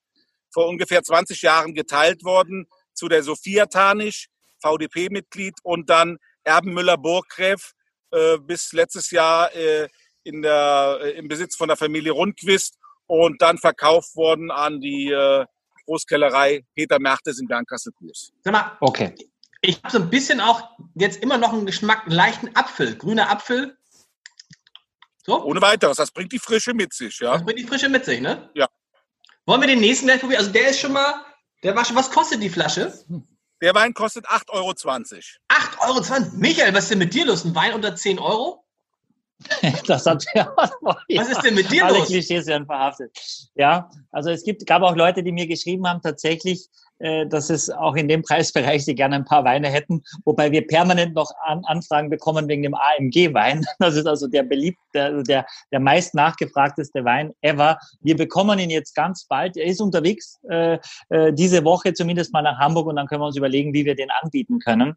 [0.52, 4.28] Vor ungefähr 20 Jahren geteilt worden zu der Sophia Tanisch,
[4.62, 7.72] VDP-Mitglied und dann Erbenmüller-Burggräf
[8.10, 9.88] äh, bis letztes Jahr äh,
[10.22, 12.76] in der, äh, im Besitz von der Familie Rundquist
[13.06, 15.44] und dann verkauft worden an die äh,
[15.92, 18.30] Großkellerei Peter Mertes in Bernkastel-Kues.
[18.44, 19.14] Sag mal, Okay.
[19.62, 23.30] ich habe so ein bisschen auch jetzt immer noch einen Geschmack, einen leichten Apfel, grüner
[23.30, 23.74] Apfel.
[25.24, 27.32] So, Ohne weiteres, das bringt die Frische mit sich, ja.
[27.32, 28.50] das bringt die Frische mit sich, ne?
[28.54, 28.68] Ja.
[29.46, 30.40] Wollen wir den nächsten gleich probieren?
[30.40, 31.24] Also der ist schon mal,
[31.62, 32.92] der war schon, was kostet die Flasche?
[33.62, 34.70] Der Wein kostet 8,20 Euro.
[34.72, 36.30] 8,20 Euro.
[36.36, 37.44] Michael, was ist denn mit dir los?
[37.46, 38.62] Ein Wein unter 10 Euro?
[39.86, 42.08] Das hat ja, Was ist denn mit dir Alle los?
[42.08, 43.16] Klischees werden verhaftet.
[43.54, 46.68] Ja, also es gibt, gab auch Leute, die mir geschrieben haben, tatsächlich,
[46.98, 51.14] dass es auch in dem Preisbereich sie gerne ein paar Weine hätten, wobei wir permanent
[51.14, 53.64] noch an, Anfragen bekommen wegen dem AMG-Wein.
[53.78, 57.78] Das ist also der beliebte, also der, der meist nachgefragteste Wein ever.
[58.00, 59.56] Wir bekommen ihn jetzt ganz bald.
[59.56, 60.78] Er ist unterwegs äh,
[61.10, 63.94] äh, diese Woche zumindest mal nach Hamburg und dann können wir uns überlegen, wie wir
[63.94, 64.96] den anbieten können.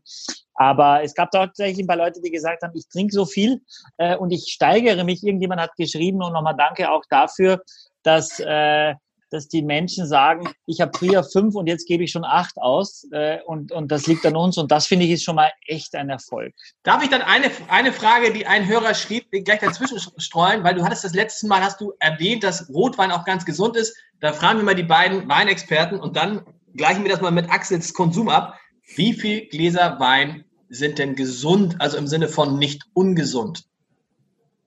[0.55, 3.61] Aber es gab tatsächlich ein paar Leute, die gesagt haben, ich trinke so viel
[3.97, 5.23] äh, und ich steigere mich.
[5.23, 7.61] Irgendjemand hat geschrieben und nochmal danke auch dafür,
[8.03, 8.95] dass, äh,
[9.31, 13.07] dass die Menschen sagen, ich habe früher fünf und jetzt gebe ich schon acht aus
[13.11, 15.95] äh, und, und das liegt an uns und das finde ich ist schon mal echt
[15.95, 16.53] ein Erfolg.
[16.83, 20.83] Darf ich dann eine, eine Frage, die ein Hörer schrieb, gleich dazwischen streuen, weil du
[20.83, 23.97] hattest das letzte Mal, hast du erwähnt, dass Rotwein auch ganz gesund ist.
[24.19, 27.93] Da fragen wir mal die beiden Weinexperten und dann gleichen wir das mal mit Axels
[27.93, 28.59] Konsum ab.
[28.95, 33.63] Wie viel Gläser Wein sind denn gesund, also im Sinne von nicht ungesund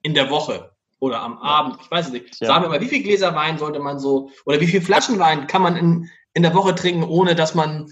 [0.01, 1.77] in der Woche oder am Abend?
[1.81, 2.39] Ich weiß es nicht.
[2.39, 2.47] Ja.
[2.47, 5.47] Sagen wir mal, wie viel Gläser Wein sollte man so oder wie viel Flaschen Wein
[5.47, 7.91] kann man in, in der Woche trinken, ohne dass man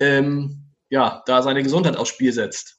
[0.00, 2.78] ähm, ja, da seine Gesundheit aufs Spiel setzt?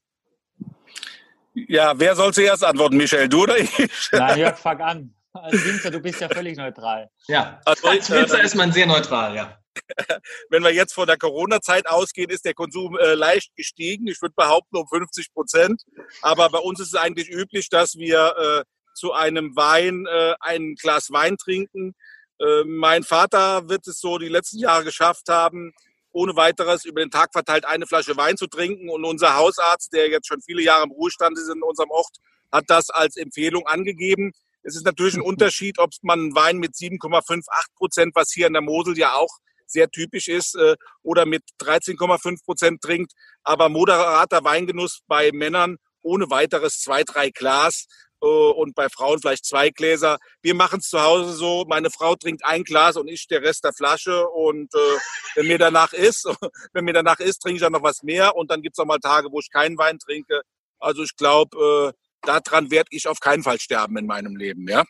[1.54, 3.28] Ja, wer soll zuerst antworten, Michael?
[3.28, 3.70] Du oder ich?
[4.12, 5.16] Na, Jörg, fang an.
[5.34, 7.10] Als Winzer, du bist ja völlig neutral.
[7.28, 9.58] Ja, Also, als Winzer äh, ist man sehr neutral, ja.
[10.50, 14.08] wenn wir jetzt von der Corona-Zeit ausgehen, ist der Konsum äh, leicht gestiegen.
[14.08, 15.84] Ich würde behaupten um 50 Prozent.
[16.22, 20.76] Aber bei uns ist es eigentlich üblich, dass wir äh, zu einem Wein äh, ein
[20.76, 21.96] Glas Wein trinken.
[22.40, 25.74] Äh, mein Vater wird es so die letzten Jahre geschafft haben,
[26.12, 28.90] ohne weiteres über den Tag verteilt eine Flasche Wein zu trinken.
[28.90, 32.18] Und unser Hausarzt, der jetzt schon viele Jahre im Ruhestand ist in unserem Ort,
[32.52, 34.32] hat das als Empfehlung angegeben.
[34.64, 37.42] Es ist natürlich ein Unterschied, ob man Wein mit 7,58
[37.76, 42.44] Prozent, was hier in der Mosel ja auch sehr typisch ist, äh, oder mit 13,5
[42.44, 43.14] Prozent trinkt.
[43.44, 47.88] Aber moderater Weingenuss bei Männern ohne weiteres zwei, drei Glas
[48.28, 50.18] und bei Frauen vielleicht zwei Gläser.
[50.42, 53.64] Wir machen es zu Hause so, meine Frau trinkt ein Glas und ich der Rest
[53.64, 54.28] der Flasche.
[54.30, 54.98] Und äh,
[55.36, 56.26] wenn mir danach ist,
[56.74, 58.36] wenn mir danach ist, trinke ich dann noch was mehr.
[58.36, 60.42] Und dann gibt es auch mal Tage, wo ich keinen Wein trinke.
[60.80, 64.68] Also ich glaube, äh, daran werde ich auf keinen Fall sterben in meinem Leben.
[64.68, 64.84] Ja?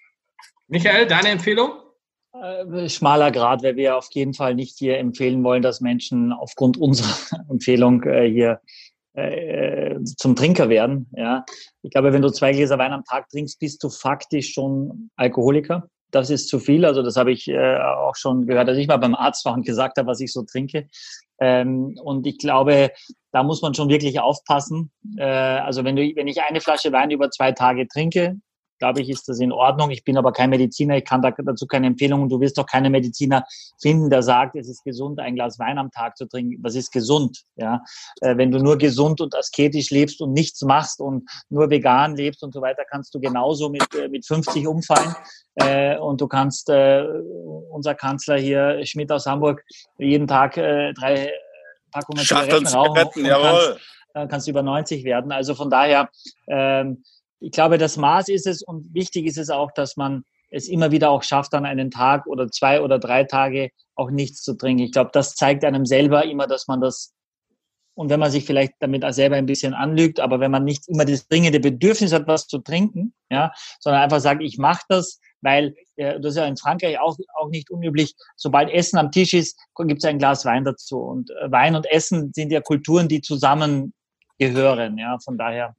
[0.68, 1.72] Michael, deine Empfehlung?
[2.34, 6.78] Äh, schmaler Grad, weil wir auf jeden Fall nicht hier empfehlen wollen, dass Menschen aufgrund
[6.78, 7.16] unserer
[7.50, 8.62] Empfehlung äh, hier
[9.14, 11.10] äh, zum Trinker werden.
[11.16, 11.46] Ja.
[11.82, 15.88] Ich glaube, wenn du zwei Gläser Wein am Tag trinkst, bist du faktisch schon Alkoholiker.
[16.12, 16.86] Das ist zu viel.
[16.86, 19.66] Also das habe ich äh, auch schon gehört, dass ich mal beim Arzt war und
[19.66, 20.90] gesagt habe, was ich so trinke.
[21.40, 22.92] Ähm, und ich glaube,
[23.32, 24.92] da muss man schon wirklich aufpassen.
[25.18, 28.36] Äh, also wenn du, wenn ich eine Flasche Wein über zwei Tage trinke,
[28.82, 29.92] glaube ich, ist das in Ordnung.
[29.92, 32.30] Ich bin aber kein Mediziner, ich kann dazu keine Empfehlungen.
[32.30, 33.46] Du wirst doch keine Mediziner
[33.80, 36.58] finden, der sagt, es ist gesund, ein Glas Wein am Tag zu trinken.
[36.64, 37.44] Was ist gesund?
[37.58, 37.84] Ja,
[38.22, 42.44] äh, wenn du nur gesund und asketisch lebst und nichts machst und nur vegan lebst
[42.44, 45.16] und so weiter, kannst du genauso mit, äh, mit 50 umfallen.
[45.56, 49.64] Äh, und du kannst, unser Kanzler hier, Schmidt aus Hamburg,
[50.00, 51.32] jeden Tag drei
[51.92, 53.26] Packungen Zigaretten rauchen.
[53.26, 53.78] Jawohl.
[54.14, 55.32] Kannst, kannst über 90 werden.
[55.32, 56.10] Also von daher,
[56.48, 57.04] ähm,
[57.42, 60.92] ich glaube, das Maß ist es und wichtig ist es auch, dass man es immer
[60.92, 64.84] wieder auch schafft, an einen Tag oder zwei oder drei Tage auch nichts zu trinken.
[64.84, 67.14] Ich glaube, das zeigt einem selber immer, dass man das
[67.94, 71.04] und wenn man sich vielleicht damit selber ein bisschen anlügt, aber wenn man nicht immer
[71.04, 75.76] das dringende Bedürfnis hat, was zu trinken, ja, sondern einfach sagt, ich mache das, weil
[75.98, 78.16] äh, das ist ja in Frankreich auch, auch nicht unüblich.
[78.38, 81.00] Sobald Essen am Tisch ist, gibt es ein Glas Wein dazu.
[81.00, 84.98] Und äh, Wein und Essen sind ja Kulturen, die zusammengehören.
[84.98, 85.76] Ja, von daher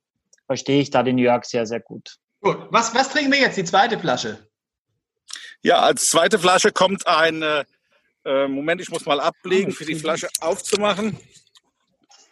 [0.53, 2.19] verstehe ich da den Jörg sehr, sehr gut.
[2.43, 2.67] Gut.
[2.69, 4.47] Was, was trinken wir jetzt, die zweite Flasche?
[5.63, 7.65] Ja, als zweite Flasche kommt ein, äh,
[8.27, 11.19] äh Moment, ich muss mal ablegen, für die Flasche aufzumachen.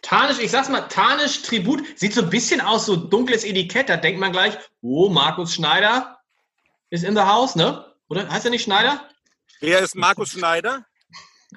[0.03, 3.97] Tarnisch, ich sag's mal, Tarnisch Tribut, sieht so ein bisschen aus, so dunkles Etikett, da
[3.97, 6.19] denkt man gleich, oh, Markus Schneider
[6.91, 7.83] ist in the house, ne?
[8.07, 9.09] Oder heißt er nicht Schneider?
[9.61, 10.85] Wer ist Markus Schneider?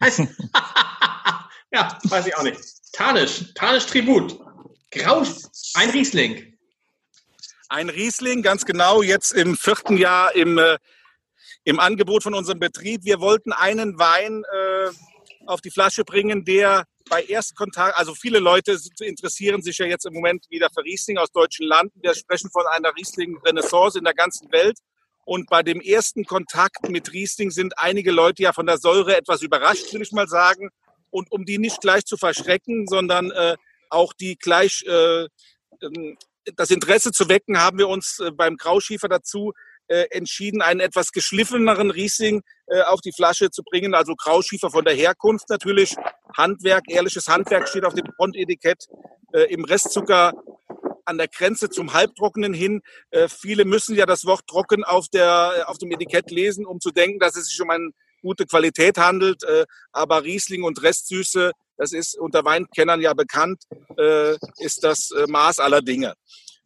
[0.00, 0.20] Heißt,
[1.72, 2.58] ja, weiß ich auch nicht.
[2.92, 4.40] Tarnisch, Tarnisch Tribut.
[4.94, 5.24] Grau,
[5.74, 6.53] ein Riesling.
[7.68, 10.76] Ein Riesling, ganz genau, jetzt im vierten Jahr im, äh,
[11.64, 13.04] im Angebot von unserem Betrieb.
[13.04, 14.90] Wir wollten einen Wein äh,
[15.46, 20.14] auf die Flasche bringen, der bei Erstkontakt, also viele Leute interessieren sich ja jetzt im
[20.14, 22.00] Moment wieder für Riesling aus deutschen Landen.
[22.02, 24.78] Wir sprechen von einer Riesling-Renaissance in der ganzen Welt.
[25.26, 29.42] Und bei dem ersten Kontakt mit Riesling sind einige Leute ja von der Säure etwas
[29.42, 30.68] überrascht, will ich mal sagen.
[31.10, 33.56] Und um die nicht gleich zu verschrecken, sondern äh,
[33.88, 35.28] auch die gleich äh,
[35.82, 36.18] ähm,
[36.56, 39.52] das Interesse zu wecken, haben wir uns äh, beim Grauschiefer dazu
[39.88, 43.94] äh, entschieden, einen etwas geschliffeneren Riesling äh, auf die Flasche zu bringen.
[43.94, 45.96] Also Grauschiefer von der Herkunft natürlich.
[46.36, 48.86] Handwerk, ehrliches Handwerk steht auf dem Frontetikett.
[49.48, 50.32] Im Restzucker
[51.04, 52.82] an der Grenze zum Halbtrockenen hin.
[53.10, 56.90] Äh, viele müssen ja das Wort trocken auf, der, auf dem Etikett lesen, um zu
[56.90, 57.90] denken, dass es sich um eine
[58.22, 59.42] gute Qualität handelt.
[59.44, 63.64] Äh, aber Riesling und Restsüße das ist unter Weinkennern ja bekannt,
[63.98, 66.14] äh, ist das äh, Maß aller Dinge.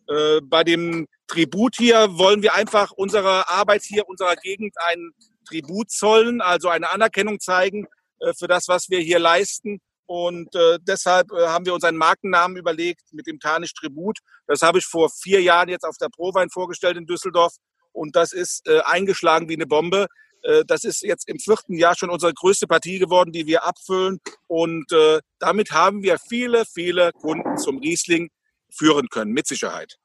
[0.08, 5.10] Äh, bei dem Tribut hier wollen wir einfach unserer Arbeit hier, unserer Gegend ein
[5.46, 7.86] Tribut zollen, also eine Anerkennung zeigen
[8.20, 9.80] äh, für das, was wir hier leisten.
[10.06, 14.18] Und äh, deshalb äh, haben wir uns einen Markennamen überlegt mit dem Tarnisch Tribut.
[14.46, 17.54] Das habe ich vor vier Jahren jetzt auf der Prowein vorgestellt in Düsseldorf.
[17.92, 20.06] Und das ist äh, eingeschlagen wie eine Bombe.
[20.42, 24.20] Äh, das ist jetzt im vierten Jahr schon unsere größte Partie geworden, die wir abfüllen.
[24.46, 28.30] Und äh, damit haben wir viele, viele Kunden zum Riesling
[28.70, 29.96] führen können, mit Sicherheit.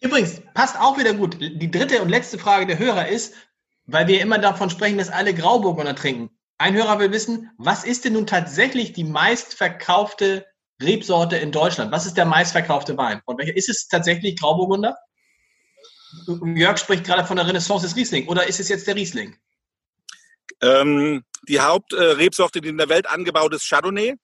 [0.00, 1.40] Übrigens, passt auch wieder gut.
[1.40, 3.34] Die dritte und letzte Frage der Hörer ist,
[3.86, 6.30] weil wir immer davon sprechen, dass alle Grauburgunder trinken.
[6.58, 10.46] Ein Hörer will wissen, was ist denn nun tatsächlich die meistverkaufte
[10.82, 11.92] Rebsorte in Deutschland?
[11.92, 13.20] Was ist der meistverkaufte Wein?
[13.26, 14.96] Und welcher ist es tatsächlich Grauburgunder?
[16.54, 18.26] Jörg spricht gerade von der Renaissance des Riesling.
[18.28, 19.36] Oder ist es jetzt der Riesling?
[20.62, 24.14] Ähm, die Hauptrebsorte, die in der Welt angebaut ist, Chardonnay.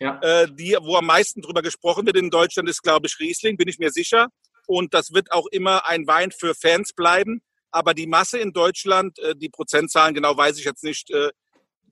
[0.00, 0.18] Ja.
[0.20, 3.68] Äh, die, wo am meisten drüber gesprochen wird in Deutschland, ist, glaube ich, Riesling, bin
[3.68, 4.28] ich mir sicher.
[4.66, 7.42] Und das wird auch immer ein Wein für Fans bleiben.
[7.70, 11.30] Aber die Masse in Deutschland, äh, die Prozentzahlen genau weiß ich jetzt nicht, äh,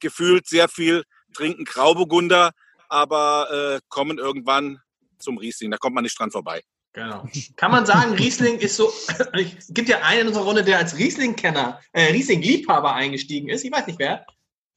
[0.01, 2.53] gefühlt sehr viel trinken Grauburgunder,
[2.89, 4.81] aber äh, kommen irgendwann
[5.19, 5.71] zum Riesling.
[5.71, 6.63] Da kommt man nicht dran vorbei.
[6.95, 7.27] Genau.
[7.57, 8.93] Kann man sagen, Riesling ist so,
[9.33, 13.65] es gibt ja einen in unserer Runde, der als Riesling-Kenner, äh, Riesling-Liebhaber eingestiegen ist.
[13.65, 14.27] Ich weiß nicht wer.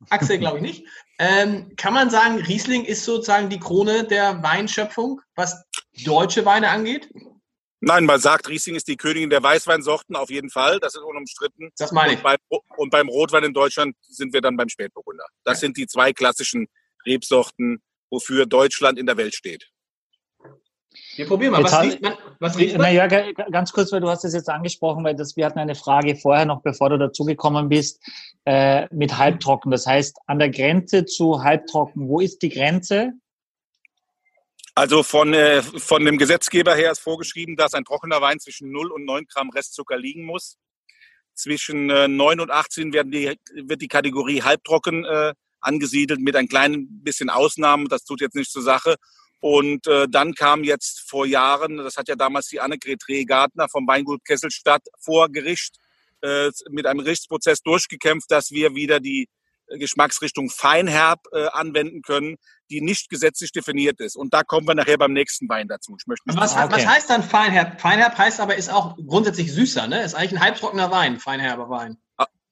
[0.10, 0.86] Axel, glaube ich nicht.
[1.20, 5.64] Ähm, kann man sagen, Riesling ist sozusagen die Krone der Weinschöpfung, was
[6.04, 7.10] deutsche Weine angeht?
[7.82, 10.80] Nein, man sagt, Riesling ist die Königin der Weißweinsorten, auf jeden Fall.
[10.80, 11.72] Das ist unumstritten.
[11.78, 12.18] Das meine ich.
[12.18, 12.36] Und, bei,
[12.78, 15.26] und beim Rotwein in Deutschland sind wir dann beim Spätburgunder.
[15.44, 15.62] Das ja.
[15.62, 16.68] sind die zwei klassischen
[17.06, 19.70] Rebsorten, wofür Deutschland in der Welt steht.
[21.16, 21.64] Wir probieren mal.
[21.64, 22.14] was riecht man?
[22.40, 22.94] Was riecht man?
[22.94, 26.16] Ja, ganz kurz, weil du hast es jetzt angesprochen, weil das, wir hatten eine Frage
[26.16, 28.02] vorher noch, bevor du dazugekommen bist,
[28.46, 29.72] äh, mit halbtrocken.
[29.72, 33.14] Das heißt, an der Grenze zu halbtrocken, wo ist die Grenze?
[34.78, 38.92] Also von, äh, von dem Gesetzgeber her ist vorgeschrieben, dass ein trockener Wein zwischen 0
[38.92, 40.58] und 9 Gramm Restzucker liegen muss.
[41.34, 46.50] Zwischen äh, 9 und 18 werden die, wird die Kategorie halbtrocken äh, angesiedelt mit ein
[46.50, 47.88] klein bisschen Ausnahmen.
[47.88, 48.96] Das tut jetzt nicht zur Sache.
[49.40, 53.88] Und äh, dann kam jetzt vor Jahren, das hat ja damals die Annegret Reh-Gartner vom
[53.88, 55.78] Weingut Kesselstadt vor Gericht
[56.22, 59.28] äh, mit einem Gerichtsprozess durchgekämpft, dass wir wieder die
[59.68, 62.38] Geschmacksrichtung Feinherb äh, anwenden können,
[62.70, 64.16] die nicht gesetzlich definiert ist.
[64.16, 65.96] Und da kommen wir nachher beim nächsten Wein dazu.
[66.00, 66.68] Ich möchte was, okay.
[66.72, 67.82] was heißt dann Feinherb?
[67.82, 70.04] Feinherb heißt aber, ist auch grundsätzlich süßer, ne?
[70.04, 71.98] Ist eigentlich ein halbtrockener Wein, feinherber Wein.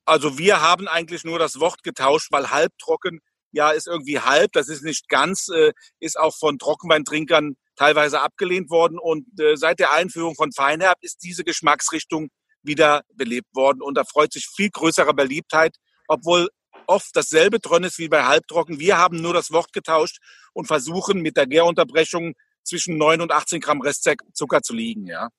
[0.05, 3.21] Also wir haben eigentlich nur das Wort getauscht, weil halbtrocken
[3.53, 8.69] ja ist irgendwie halb, das ist nicht ganz, äh, ist auch von Trockenweintrinkern teilweise abgelehnt
[8.69, 8.99] worden.
[8.99, 12.29] Und äh, seit der Einführung von Feinherb ist diese Geschmacksrichtung
[12.61, 15.75] wieder belebt worden und da freut sich viel größere Beliebtheit,
[16.07, 16.49] obwohl
[16.87, 18.79] oft dasselbe drin ist wie bei Halbtrocken.
[18.79, 20.17] Wir haben nur das Wort getauscht
[20.53, 25.29] und versuchen mit der Gärunterbrechung zwischen 9 und 18 Gramm Restzucker zu liegen, ja.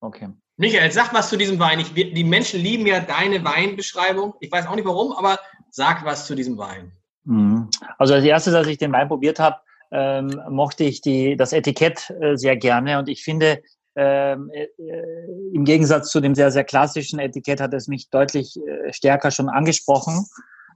[0.00, 0.30] Okay.
[0.56, 1.80] Michael, sag was zu diesem Wein.
[1.80, 4.34] Ich, die Menschen lieben ja deine Weinbeschreibung.
[4.40, 5.38] Ich weiß auch nicht warum, aber
[5.70, 6.92] sag was zu diesem Wein.
[7.24, 7.68] Mhm.
[7.98, 9.56] Also als erstes, als ich den Wein probiert habe,
[9.90, 13.62] ähm, mochte ich die, das Etikett äh, sehr gerne und ich finde,
[13.94, 14.68] ähm, äh,
[15.52, 19.50] im Gegensatz zu dem sehr, sehr klassischen Etikett hat es mich deutlich äh, stärker schon
[19.50, 20.26] angesprochen.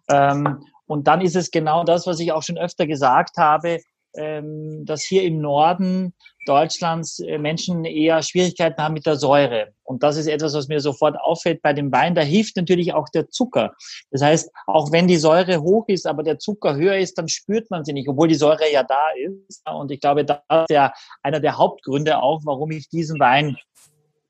[0.08, 3.80] Ähm, und dann ist es genau das, was ich auch schon öfter gesagt habe,
[4.16, 6.14] dass hier im Norden
[6.46, 9.72] Deutschlands äh, Menschen eher Schwierigkeiten haben mit der Säure.
[9.82, 12.14] Und das ist etwas, was mir sofort auffällt bei dem Wein.
[12.14, 13.74] Da hilft natürlich auch der Zucker.
[14.10, 17.70] Das heißt, auch wenn die Säure hoch ist, aber der Zucker höher ist, dann spürt
[17.70, 19.62] man sie nicht, obwohl die Säure ja da ist.
[19.68, 23.56] Und ich glaube, das ist ja einer der Hauptgründe auch, warum ich diesen Wein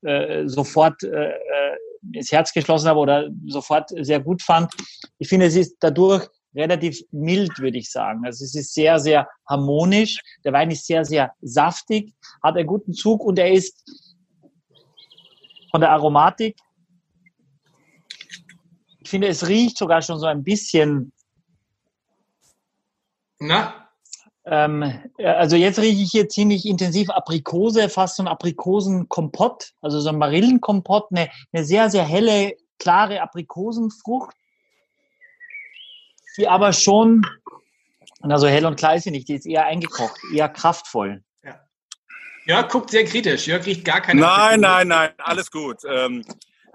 [0.01, 1.77] äh, sofort äh, äh
[2.13, 4.71] ins Herz geschlossen habe oder sofort sehr gut fand.
[5.17, 8.25] Ich finde, es ist dadurch relativ mild, würde ich sagen.
[8.25, 10.19] Also es ist sehr, sehr harmonisch.
[10.43, 13.83] Der Wein ist sehr, sehr saftig, hat einen guten Zug und er ist
[15.71, 16.57] von der Aromatik.
[18.99, 21.13] Ich finde, es riecht sogar schon so ein bisschen.
[23.39, 23.87] Na?
[24.45, 30.09] Ähm, also jetzt rieche ich hier ziemlich intensiv Aprikose, fast so ein Aprikosenkompott, also so
[30.09, 34.35] ein Marillenkompott, eine, eine sehr, sehr helle, klare Aprikosenfrucht
[36.37, 37.25] die aber schon,
[38.21, 41.23] na so hell und klar ist sie nicht, die ist eher eingekocht, eher kraftvoll.
[41.43, 41.59] Ja.
[42.45, 43.47] Jörg guckt sehr kritisch.
[43.47, 44.21] Jörg riecht gar keine.
[44.21, 45.77] Nein, nein, nein, alles gut.
[45.87, 46.23] Ähm,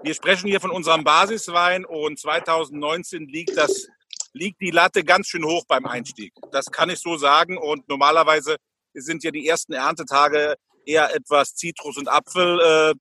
[0.01, 3.87] wir sprechen hier von unserem Basiswein und 2019 liegt das
[4.33, 6.33] liegt die Latte ganz schön hoch beim Einstieg.
[6.51, 7.57] Das kann ich so sagen.
[7.57, 8.57] Und normalerweise
[8.93, 12.93] sind ja die ersten Erntetage eher etwas Zitrus und Apfel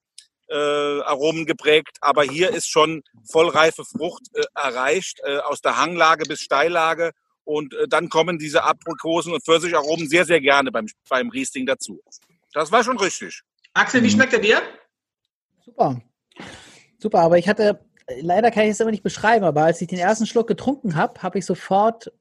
[0.48, 6.24] äh, Aromen geprägt, aber hier ist schon vollreife Frucht äh, erreicht, äh, aus der Hanglage
[6.24, 7.12] bis Steillage.
[7.44, 12.00] Und äh, dann kommen diese Aprikosen und Pfirsicharomen sehr, sehr gerne beim, beim Riesling dazu.
[12.52, 13.42] Das war schon richtig.
[13.74, 14.62] Axel, wie schmeckt er dir?
[15.64, 16.00] Super.
[16.98, 17.84] Super, aber ich hatte,
[18.20, 21.22] leider kann ich es immer nicht beschreiben, aber als ich den ersten Schluck getrunken habe,
[21.22, 22.12] habe ich sofort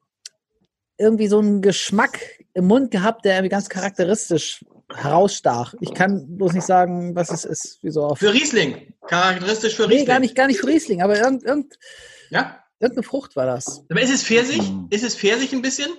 [0.98, 2.20] irgendwie so einen Geschmack
[2.54, 4.64] im Mund gehabt, der irgendwie ganz charakteristisch
[4.96, 5.74] herausstach.
[5.80, 7.80] Ich kann bloß nicht sagen, was es ist.
[7.82, 8.94] Wieso auf für Riesling.
[9.08, 10.00] Charakteristisch für Riesling.
[10.00, 11.78] Nee, gar nicht, gar nicht für Riesling, aber irgend, irgend,
[12.30, 12.62] ja?
[12.80, 13.84] irgendeine Frucht war das.
[13.90, 14.70] Aber ist es Pfirsich?
[14.70, 14.88] Mhm.
[14.90, 15.92] Ist es Pfirsich ein bisschen?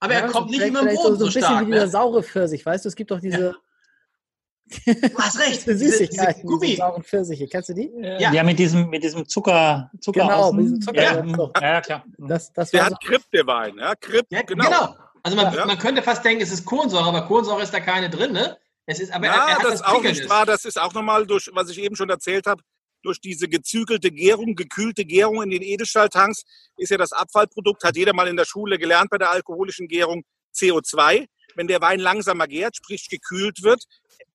[0.00, 1.86] Aber ja, er kommt nicht immer im Boden so, so, ein bisschen stark, wie dieser
[1.86, 1.90] ne?
[1.90, 2.88] saure Pfirsich, weißt du?
[2.88, 3.40] Es gibt doch diese...
[3.40, 3.54] Ja.
[4.84, 5.66] Du hast recht.
[5.66, 7.46] diese Süßigkeiten, diese, diese sauren Pfirsiche.
[7.46, 7.90] Kennst du die?
[8.00, 10.56] Ja, ja mit diesem, mit diesem Zucker, Zucker Genau, außen.
[10.56, 11.02] mit diesem Zucker.
[11.02, 12.04] Ja, ja klar.
[12.18, 13.08] Das, das der hat so.
[13.08, 13.76] Kripp, der Wein.
[13.78, 13.94] Ja,
[14.28, 14.64] ja, genau.
[14.64, 14.94] genau.
[15.22, 15.66] Also man, ja.
[15.66, 18.56] man könnte fast denken, es ist Kohlensäure, aber Kohlensäure ist da keine drin, ne?
[18.86, 20.46] Es ist, aber ja, er, er das, das auch nicht wahr.
[20.46, 22.62] Das ist auch nochmal durch, was ich eben schon erzählt habe,
[23.02, 26.42] durch diese gezügelte Gärung, gekühlte Gärung in den Edelstahltanks
[26.76, 30.24] ist ja das Abfallprodukt, hat jeder mal in der Schule gelernt bei der alkoholischen Gärung,
[30.54, 31.26] CO2.
[31.54, 33.84] Wenn der Wein langsamer gärt, sprich gekühlt wird,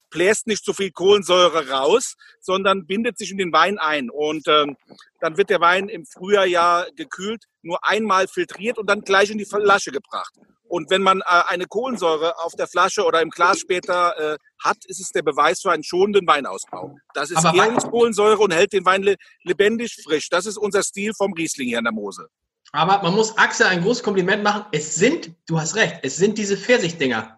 [0.09, 4.09] bläst nicht so viel Kohlensäure raus, sondern bindet sich in den Wein ein.
[4.09, 4.77] Und ähm,
[5.19, 9.39] dann wird der Wein im Frühjahr ja gekühlt, nur einmal filtriert und dann gleich in
[9.39, 10.33] die Flasche gebracht.
[10.73, 14.77] Und wenn man äh, eine Kohlensäure auf der Flasche oder im Glas später äh, hat,
[14.85, 16.97] ist es der Beweis für einen schonenden Weinausbau.
[17.13, 20.29] Das ist Gärungskohlensäure und hält den Wein le lebendig frisch.
[20.29, 22.27] Das ist unser Stil vom Riesling hier in der Mose.
[22.71, 24.65] Aber man muss Axel ein großes Kompliment machen.
[24.71, 27.37] Es sind, du hast recht, es sind diese Pfirsichdinger.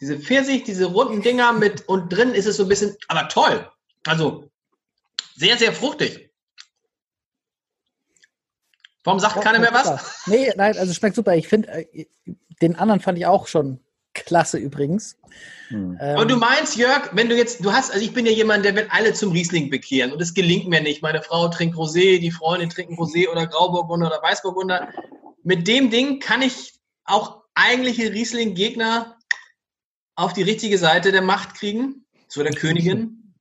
[0.00, 3.70] Diese Pfirsich, diese runden Dinger mit und drin ist es so ein bisschen, aber toll.
[4.06, 4.50] Also
[5.36, 6.29] sehr, sehr fruchtig.
[9.04, 10.26] Warum sagt oh, keiner mehr was?
[10.26, 11.34] Nee, nein, also schmeckt super.
[11.34, 12.06] Ich finde, äh,
[12.60, 13.80] den anderen fand ich auch schon
[14.12, 15.16] klasse übrigens.
[15.68, 15.98] Hm.
[16.00, 18.64] Ähm, und du meinst, Jörg, wenn du jetzt, du hast, also ich bin ja jemand,
[18.64, 21.02] der will alle zum Riesling bekehren und es gelingt mir nicht.
[21.02, 24.92] Meine Frau trinkt Rosé, die Freundin trinken Rosé oder Grauburgunder oder Weißburgunder.
[25.42, 26.74] Mit dem Ding kann ich
[27.04, 29.16] auch eigentliche Riesling-Gegner
[30.16, 32.04] auf die richtige Seite der Macht kriegen?
[32.28, 33.34] Zu der Königin?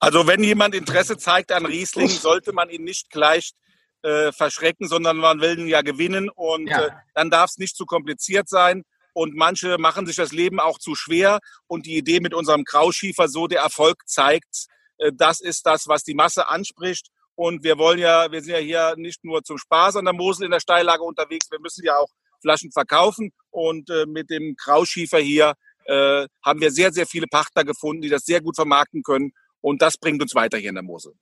[0.00, 3.52] Also wenn jemand Interesse zeigt an Riesling, sollte man ihn nicht gleich
[4.06, 6.86] äh, verschrecken, sondern man will ihn ja gewinnen und Ja.
[6.86, 8.84] Äh, dann darf es nicht zu kompliziert sein.
[9.12, 11.40] Und manche machen sich das Leben auch zu schwer.
[11.66, 14.66] Und die Idee mit unserem Grauschiefer, so der Erfolg zeigt,
[14.98, 17.08] äh, das ist das, was die Masse anspricht.
[17.34, 20.44] Und wir wollen ja, wir sind ja hier nicht nur zum Spaß an der Mosel
[20.44, 22.08] in der Steillage unterwegs, wir müssen ja auch
[22.40, 23.32] Flaschen verkaufen.
[23.50, 25.54] Und äh, mit dem Grauschiefer hier
[25.86, 29.32] äh, haben wir sehr, sehr viele Partner gefunden, die das sehr gut vermarkten können.
[29.60, 31.14] Und das bringt uns weiter hier in der Mosel.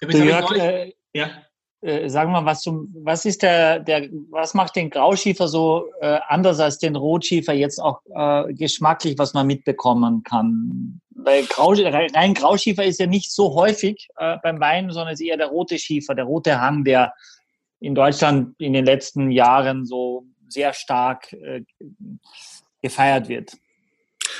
[0.00, 1.44] Übrigens Jörg, äh, ja.
[1.84, 5.90] Äh, sagen wir mal, was, zum, was ist der, der, was macht den Grauschiefer so
[6.00, 11.00] äh, anders als den Rotschiefer jetzt auch äh, geschmacklich, was man mitbekommen kann?
[11.10, 15.36] Weil Grau, rein Grauschiefer ist ja nicht so häufig äh, beim Wein, sondern ist eher
[15.36, 17.12] der rote Schiefer, der rote Hang, der
[17.80, 21.62] in Deutschland in den letzten Jahren so sehr stark äh,
[22.80, 23.52] gefeiert wird.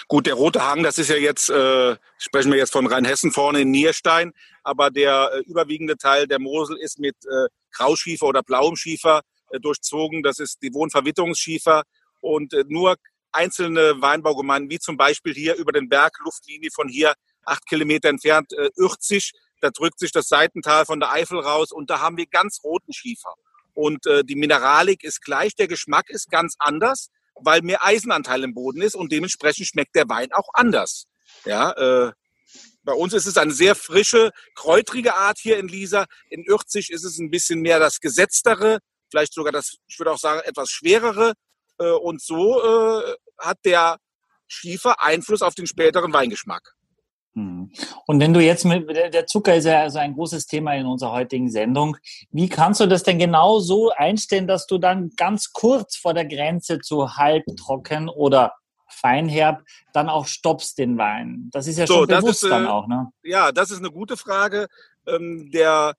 [0.08, 3.60] Gut, der Rote Hang, das ist ja jetzt, äh, sprechen wir jetzt von Rheinhessen vorne
[3.60, 4.32] in Nierstein,
[4.62, 9.60] aber der äh, überwiegende Teil der Mosel ist mit äh, Grauschiefer oder blauem Schiefer äh,
[9.60, 10.22] durchzogen.
[10.22, 11.82] Das ist die Wohnverwitterungsschiefer
[12.20, 12.96] und äh, nur
[13.32, 17.14] einzelne Weinbaugemeinden, wie zum Beispiel hier über den Berg, Luftlinie von hier
[17.44, 21.90] acht Kilometer entfernt, äh, Ürzig, da drückt sich das Seitental von der Eifel raus und
[21.90, 23.34] da haben wir ganz roten Schiefer.
[23.72, 27.10] Und äh, die Mineralik ist gleich, der Geschmack ist ganz anders
[27.40, 31.06] weil mehr Eisenanteil im Boden ist und dementsprechend schmeckt der Wein auch anders.
[31.44, 32.12] Ja, äh,
[32.84, 36.04] bei uns ist es eine sehr frische, kräutrige Art hier in Lisa.
[36.28, 38.78] In Ürzig ist es ein bisschen mehr das gesetztere,
[39.10, 41.32] vielleicht sogar das, ich würde auch sagen, etwas schwerere.
[41.78, 43.98] Äh, und so äh, hat der
[44.46, 46.74] Schiefer Einfluss auf den späteren Weingeschmack.
[47.34, 47.72] Hm.
[48.06, 51.12] Und wenn du jetzt mit, der Zucker ist ja also ein großes Thema in unserer
[51.12, 51.96] heutigen Sendung.
[52.30, 56.26] Wie kannst du das denn genau so einstellen, dass du dann ganz kurz vor der
[56.26, 58.54] Grenze zu halbtrocken oder
[58.88, 61.50] feinherb dann auch stoppst den Wein?
[61.52, 63.10] Das ist ja So, schon das bewusst ist, äh, dann auch, ne?
[63.24, 64.68] Ja, das ist eine gute Frage.
[65.06, 65.94] Ähm, der,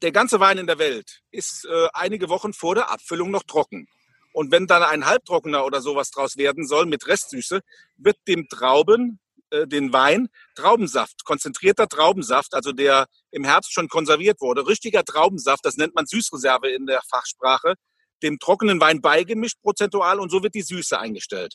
[0.00, 3.88] der ganze Wein in der Welt ist äh, einige Wochen vor der Abfüllung noch trocken.
[4.32, 7.60] Und wenn dann ein Halbtrockener oder sowas draus werden soll mit Restsüße,
[7.96, 9.18] wird dem Trauben,
[9.52, 15.64] äh, den Wein, Traubensaft, konzentrierter Traubensaft, also der im Herbst schon konserviert wurde, richtiger Traubensaft,
[15.64, 17.74] das nennt man Süßreserve in der Fachsprache,
[18.22, 21.54] dem trockenen Wein beigemischt prozentual und so wird die Süße eingestellt.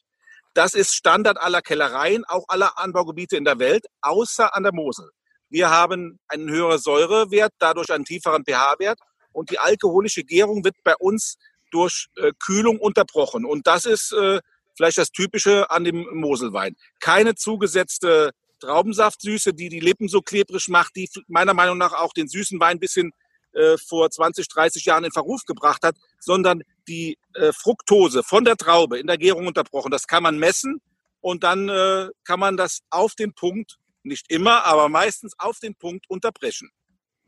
[0.54, 5.10] Das ist Standard aller Kellereien, auch aller Anbaugebiete in der Welt, außer an der Mosel.
[5.50, 9.00] Wir haben einen höheren Säurewert, dadurch einen tieferen pH-Wert
[9.32, 11.38] und die alkoholische Gärung wird bei uns
[11.72, 13.45] durch äh, Kühlung unterbrochen.
[13.45, 14.39] Und das ist äh,
[14.78, 16.76] vielleicht das Typische an dem Moselwein.
[17.02, 22.28] Keine zugesetzte Traubensaftsüße, die die Lippen so klebrig macht, die meiner Meinung nach auch den
[22.28, 23.12] süßen Wein ein bisschen
[23.54, 28.56] äh, vor 20, 30 Jahren in Verruf gebracht hat, sondern die äh, Fructose von der
[28.56, 29.92] Traube in der Gärung unterbrochen.
[29.92, 30.82] Das kann man messen
[31.22, 35.76] und dann äh, kann man das auf den Punkt, nicht immer, aber meistens auf den
[35.76, 36.70] Punkt unterbrechen.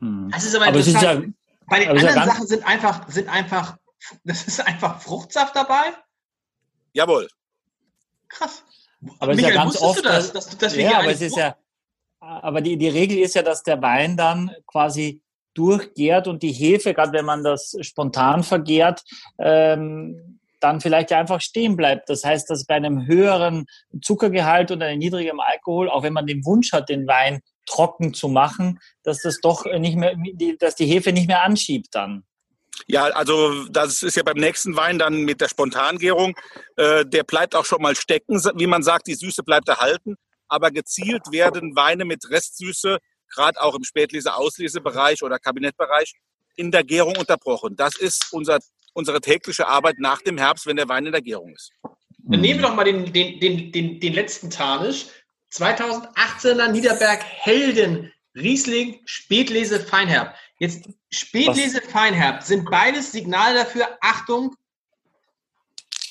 [0.00, 0.30] Hm.
[0.32, 1.36] Das ist aber, Aber es ist ja, interessant.
[1.68, 3.76] Bei den ja anderen ganz- Sachen sind einfach, sind einfach,
[4.24, 5.94] das ist einfach Fruchtsaft dabei.
[6.92, 7.28] Jawohl.
[8.30, 8.64] Krass.
[9.18, 11.36] Aber es ist ja ganz oft, du das, dass, du- wir ja, aber es ist
[11.36, 11.56] ja,
[12.20, 15.22] aber die, die Regel ist ja, dass der Wein dann quasi
[15.54, 19.02] durchgärt und die Hefe, gerade wenn man das spontan vergärt,
[19.38, 22.10] ähm, dann vielleicht einfach stehen bleibt.
[22.10, 23.66] Das heißt, dass bei einem höheren
[24.02, 28.28] Zuckergehalt und einem niedrigeren Alkohol, auch wenn man den Wunsch hat, den Wein trocken zu
[28.28, 30.14] machen, dass das doch nicht mehr,
[30.58, 32.24] dass die Hefe nicht mehr anschiebt dann.
[32.86, 36.34] Ja, also das ist ja beim nächsten Wein dann mit der Spontangärung.
[36.76, 40.16] Äh, der bleibt auch schon mal stecken, wie man sagt, die Süße bleibt erhalten.
[40.48, 42.98] Aber gezielt werden Weine mit Restsüße,
[43.32, 46.14] gerade auch im Spätlese-Auslesebereich oder Kabinettbereich,
[46.56, 47.76] in der Gärung unterbrochen.
[47.76, 48.58] Das ist unser,
[48.92, 51.70] unsere tägliche Arbeit nach dem Herbst, wenn der Wein in der Gärung ist.
[52.18, 55.06] Dann nehmen wir doch mal den, den, den, den, den letzten Tarnisch.
[55.52, 60.34] 2018er Niederberg Helden Riesling Spätlese Feinherb.
[60.60, 63.88] Jetzt Spätlese Feinherb sind beides Signale dafür.
[64.00, 64.54] Achtung,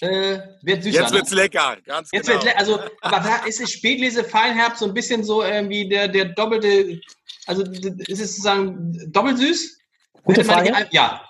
[0.02, 1.02] äh, wird süßer.
[1.02, 1.18] Jetzt ne?
[1.18, 2.43] wird's lecker, ganz Jetzt genau.
[2.43, 6.08] wird, le- also, aber da ist es Spätlese Feinherb so ein bisschen so irgendwie der,
[6.08, 7.00] der doppelte,
[7.45, 9.78] also ist es sozusagen doppelt süß?
[10.24, 10.72] Gute Frage.
[10.72, 11.24] nicht- Ja,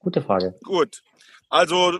[0.00, 0.58] Gute Frage.
[0.64, 1.00] Gut.
[1.48, 1.96] Also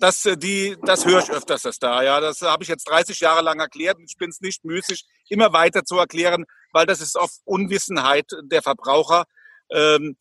[0.00, 2.02] das, äh, die, das höre ich öfters das da.
[2.02, 5.06] Ja, das habe ich jetzt 30 Jahre lang erklärt und ich bin es nicht müßig,
[5.28, 9.24] immer weiter zu erklären, weil das ist oft Unwissenheit der Verbraucher.
[9.70, 10.16] Ähm,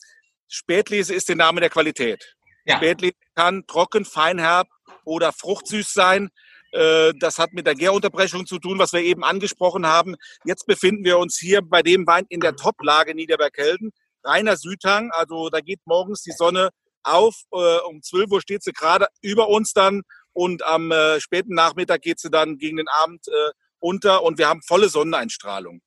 [0.48, 2.36] Spätlese ist der Name der Qualität.
[2.66, 2.78] ja.
[2.78, 4.68] Spätlese kann trocken, feinherb
[5.06, 6.30] oder fruchtsüß sein.
[6.72, 10.16] Äh, Das hat mit der Gärunterbrechung zu tun, was wir eben angesprochen haben.
[10.46, 13.92] Jetzt befinden wir uns hier bei dem Wein in der Toplage Niederberghelden.
[14.24, 16.70] Reiner Südhang, also da geht morgens die Sonne
[17.04, 17.36] auf.
[17.52, 22.02] Äh, Um 12 Uhr steht sie gerade über uns dann und am äh, späten Nachmittag
[22.02, 25.82] geht sie dann gegen den Abend äh, unter und wir haben volle Sonneneinstrahlung.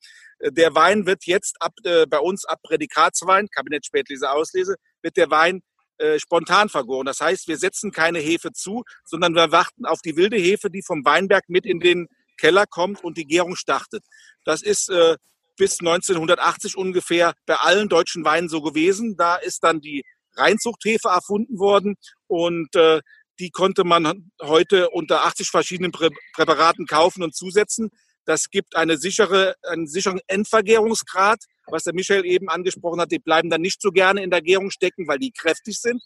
[0.50, 5.30] Der Wein wird jetzt ab, äh, bei uns ab Prädikatswein, Kabinett Spätlese Auslese, wird der
[5.30, 5.62] Wein
[5.98, 7.06] äh, spontan vergoren.
[7.06, 10.82] Das heißt, wir setzen keine Hefe zu, sondern wir warten auf die wilde Hefe, die
[10.82, 14.04] vom Weinberg mit in den Keller kommt und die Gärung startet.
[14.44, 15.16] Das ist äh,
[15.56, 19.16] bis 1980 ungefähr bei allen deutschen Weinen so gewesen.
[19.16, 20.04] Da ist dann die
[20.36, 21.94] Reinzuchthefe erfunden worden
[22.26, 23.00] und äh,
[23.38, 27.90] die konnte man heute unter 80 verschiedenen Prä Präparaten kaufen und zusetzen.
[28.24, 33.12] Das gibt eine sichere, einen sicheren Endvergärungsgrad, was der Michael eben angesprochen hat.
[33.12, 36.02] Die bleiben dann nicht so gerne in der Gärung stecken, weil die kräftig sind.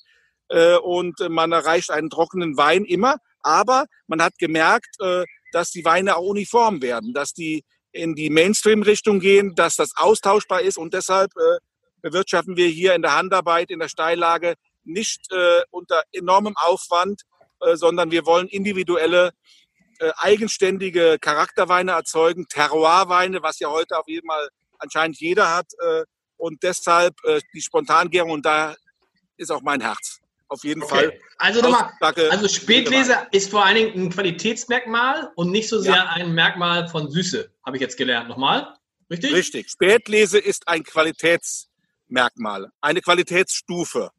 [0.49, 3.17] Äh, und man erreicht einen trockenen Wein immer.
[3.43, 8.31] Aber man hat gemerkt, äh, dass die Weine auch uniform werden, dass die in die
[8.31, 10.77] Mainstream-Richtung gehen, dass das austauschbar ist.
[10.77, 11.59] Und deshalb äh,
[12.03, 14.55] bewirtschaften wir hier in der Handarbeit, in der Steillage
[14.85, 15.29] nicht
[15.71, 17.21] unter enormem Aufwand,
[17.75, 19.33] sondern wir wollen individuelle
[19.99, 25.67] äh, eigenständige Charakterweine erzeugen, Terroirweine, was ja heute auf jeden Fall anscheinend jeder hat.
[25.81, 26.05] Äh,
[26.37, 28.77] und deshalb äh, die Spontangärung und da
[29.37, 30.21] ist auch mein Herz.
[30.49, 30.95] Auf jeden okay.
[30.95, 31.21] Fall.
[31.37, 36.09] Also nochmal, also Spätlese ist vor allen Dingen ein Qualitätsmerkmal und nicht so sehr ja.
[36.15, 38.29] ein Merkmal von Süße, habe ich jetzt gelernt.
[38.29, 38.75] Nochmal,
[39.11, 39.35] richtig?
[39.35, 39.69] Richtig.
[39.69, 44.11] Spätlese ist ein Qualitätsmerkmal, eine Qualitätsstufe.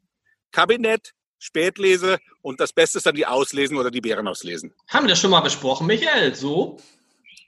[0.52, 4.72] Kabinett Spätlese und das Beste ist dann die Auslesen oder die Beeren auslesen.
[4.88, 6.34] Haben wir das schon mal besprochen, Michael?
[6.34, 6.76] So?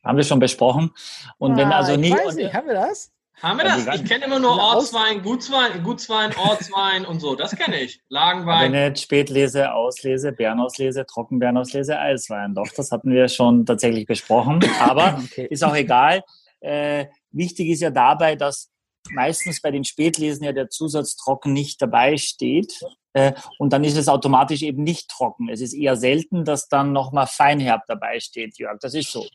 [0.02, 0.90] Haben wir schon besprochen.
[1.38, 2.10] Und ah, wenn also nie.
[2.10, 3.12] Weiß nicht, haben wir das?
[3.40, 3.86] Haben wir das?
[4.00, 7.34] Ich kenne immer nur Ortswein, Gutswein, Gutswein, Ortswein und so.
[7.34, 8.00] Das kenne ich.
[8.08, 8.72] Lagenwein.
[8.72, 12.54] Kabinett, Spätlese, Auslese, Bärenauslese, Trockenbeerenauslese, Eiswein.
[12.54, 14.64] Doch, das hatten wir schon tatsächlich besprochen.
[14.80, 15.48] Aber okay.
[15.50, 16.22] ist auch egal.
[16.60, 18.71] Äh, wichtig ist ja dabei, dass
[19.10, 22.80] meistens bei den Spätlesen ja der Zusatz trocken nicht dabei steht.
[23.14, 25.48] Äh, und dann ist es automatisch eben nicht trocken.
[25.48, 28.78] Es ist eher selten, dass dann nochmal Feinherb dabei steht, Jörg.
[28.80, 29.26] Das ist so.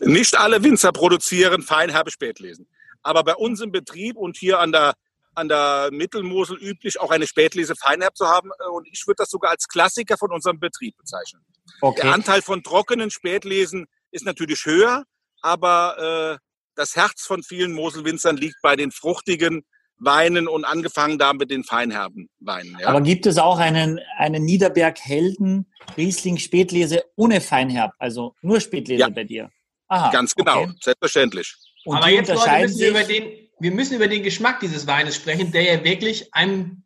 [0.00, 2.68] Nicht alle Winzer produzieren feinherbe Spätlesen.
[3.02, 4.94] Aber bei uns im Betrieb und hier an der,
[5.34, 8.50] an der Mittelmosel üblich, auch eine Spätlese Feinherb zu haben.
[8.58, 11.42] Äh, und ich würde das sogar als Klassiker von unserem Betrieb bezeichnen.
[11.80, 12.02] Okay.
[12.02, 15.04] Der Anteil von trockenen Spätlesen ist natürlich höher,
[15.40, 16.45] aber äh,
[16.76, 19.64] das Herz von vielen Moselwinzern liegt bei den fruchtigen,
[19.98, 22.76] Weinen und angefangen da mit den feinherben Weinen.
[22.78, 22.88] Ja.
[22.88, 29.08] Aber gibt es auch einen, einen Niederberg-Helden Riesling Spätlese ohne Feinherb, also nur Spätlese ja.
[29.08, 29.50] bei dir?
[29.88, 30.72] Aha, Ganz genau, okay.
[30.82, 31.54] selbstverständlich.
[31.84, 35.16] Und Aber jetzt Leute, müssen wir, über den, wir müssen über den Geschmack dieses Weines
[35.16, 36.82] sprechen, der ja wirklich einem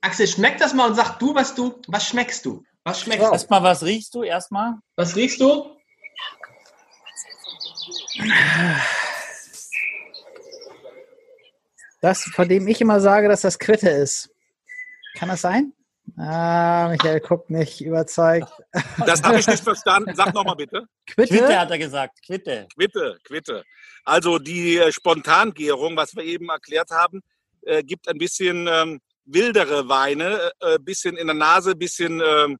[0.00, 2.62] Axel, schmeckt das mal und sag du, was du, was schmeckst du?
[2.82, 3.32] Was schmeckst du?
[3.32, 4.74] Erstmal, was riechst du erstmal?
[4.96, 5.74] Was riechst du?
[12.00, 14.30] Das, von dem ich immer sage, dass das Quitte ist.
[15.16, 15.72] Kann das sein?
[16.18, 18.52] Ah, Michael guckt nicht überzeugt.
[19.06, 20.14] Das habe ich nicht verstanden.
[20.14, 20.86] Sag nochmal bitte.
[21.06, 21.34] Quitte?
[21.34, 22.20] Quitte hat er gesagt.
[22.24, 22.68] Quitte.
[22.74, 23.64] Quitte, Quitte.
[24.04, 27.22] Also die äh, Spontangärung, was wir eben erklärt haben,
[27.62, 32.58] äh, gibt ein bisschen ähm, wildere Weine, äh, bisschen in der Nase, bisschen ähm,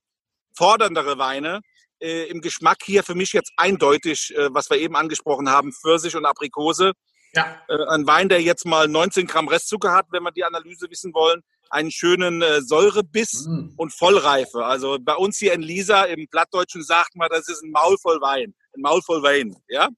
[0.57, 1.61] forderndere Weine.
[2.01, 6.17] Äh, Im Geschmack hier für mich jetzt eindeutig, äh, was wir eben angesprochen haben, Pfirsich
[6.17, 6.93] und Aprikose.
[7.35, 7.61] Ja.
[7.69, 11.13] Äh, ein Wein, der jetzt mal 19 Gramm Restzucker hat, wenn wir die Analyse wissen
[11.15, 11.43] wollen.
[11.71, 13.75] Einen schönen äh, Säurebiss mm.
[13.77, 14.65] und Vollreife.
[14.65, 18.21] Also bei uns hier in Lisa im Plattdeutschen sagt man, das ist ein Maul voll
[18.21, 18.55] Wein.
[18.77, 19.89] Ein Maul voll Wein, ja.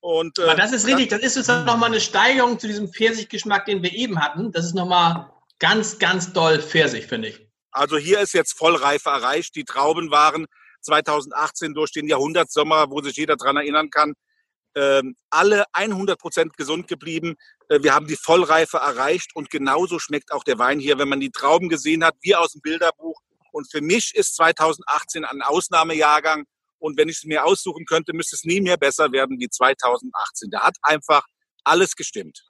[0.00, 1.10] Und, äh, Aber das ist richtig.
[1.10, 4.50] Das ist jetzt nochmal eine Steigerung zu diesem Pfirsichgeschmack, den wir eben hatten.
[4.52, 7.46] Das ist nochmal ganz, ganz doll Pfirsich, finde ich.
[7.70, 9.54] Also hier ist jetzt Vollreife erreicht.
[9.54, 10.46] Die Trauben waren
[10.80, 14.14] 2018 durch den Jahrhundertsommer, wo sich jeder daran erinnern kann,
[14.76, 17.36] ähm, alle 100 Prozent gesund geblieben.
[17.68, 21.20] Äh, wir haben die Vollreife erreicht und genauso schmeckt auch der Wein hier, wenn man
[21.20, 23.20] die Trauben gesehen hat, wie aus dem Bilderbuch.
[23.52, 26.44] Und für mich ist 2018 ein Ausnahmejahrgang.
[26.78, 30.50] Und wenn ich es mir aussuchen könnte, müsste es nie mehr besser werden wie 2018.
[30.50, 31.26] Da hat einfach
[31.64, 32.42] alles gestimmt.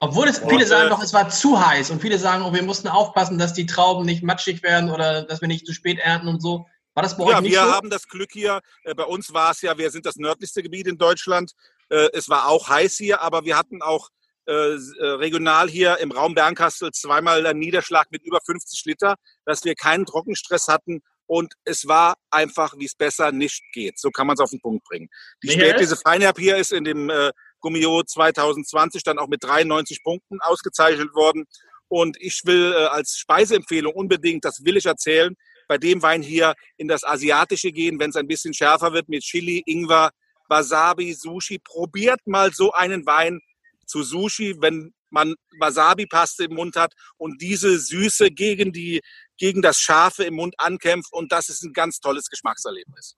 [0.00, 2.62] Obwohl es viele sagen äh, doch, es war zu heiß und viele sagen, oh, wir
[2.62, 6.28] mussten aufpassen, dass die Trauben nicht matschig werden oder dass wir nicht zu spät ernten
[6.28, 6.66] und so.
[6.98, 7.70] War das bei euch ja, nicht wir so?
[7.70, 8.60] haben das Glück hier.
[8.82, 11.52] Äh, bei uns war es ja, wir sind das nördlichste Gebiet in Deutschland.
[11.90, 14.08] Äh, es war auch heiß hier, aber wir hatten auch
[14.46, 19.76] äh, regional hier im Raum Bernkastel zweimal einen Niederschlag mit über 50 Liter, dass wir
[19.76, 24.00] keinen Trockenstress hatten und es war einfach, wie es besser nicht geht.
[24.00, 25.08] So kann man es auf den Punkt bringen.
[25.44, 27.30] Die Spätlese Feinherb hier ist in dem äh,
[27.60, 31.44] Gummio 2020 dann auch mit 93 Punkten ausgezeichnet worden.
[31.86, 35.36] Und ich will äh, als Speiseempfehlung unbedingt, das will ich erzählen,
[35.68, 39.22] bei dem Wein hier in das Asiatische gehen, wenn es ein bisschen schärfer wird mit
[39.22, 40.10] Chili, Ingwer,
[40.48, 41.58] Wasabi, Sushi.
[41.58, 43.40] Probiert mal so einen Wein
[43.86, 49.00] zu Sushi, wenn man Wasabi-Paste im Mund hat und diese Süße gegen die
[49.38, 53.14] gegen das Scharfe im Mund ankämpft und das ist ein ganz tolles Geschmackserlebnis.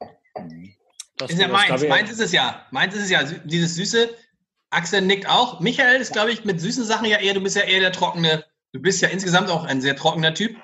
[1.16, 1.82] Das ist ja meins.
[1.82, 2.66] Meins ist es ja.
[2.70, 3.22] Meins ist es ja.
[3.24, 4.10] Dieses Süße.
[4.70, 5.60] Axel nickt auch.
[5.60, 8.44] Michael ist, glaube ich, mit süßen Sachen ja eher, du bist ja eher der trockene,
[8.72, 10.56] du bist ja insgesamt auch ein sehr trockener Typ.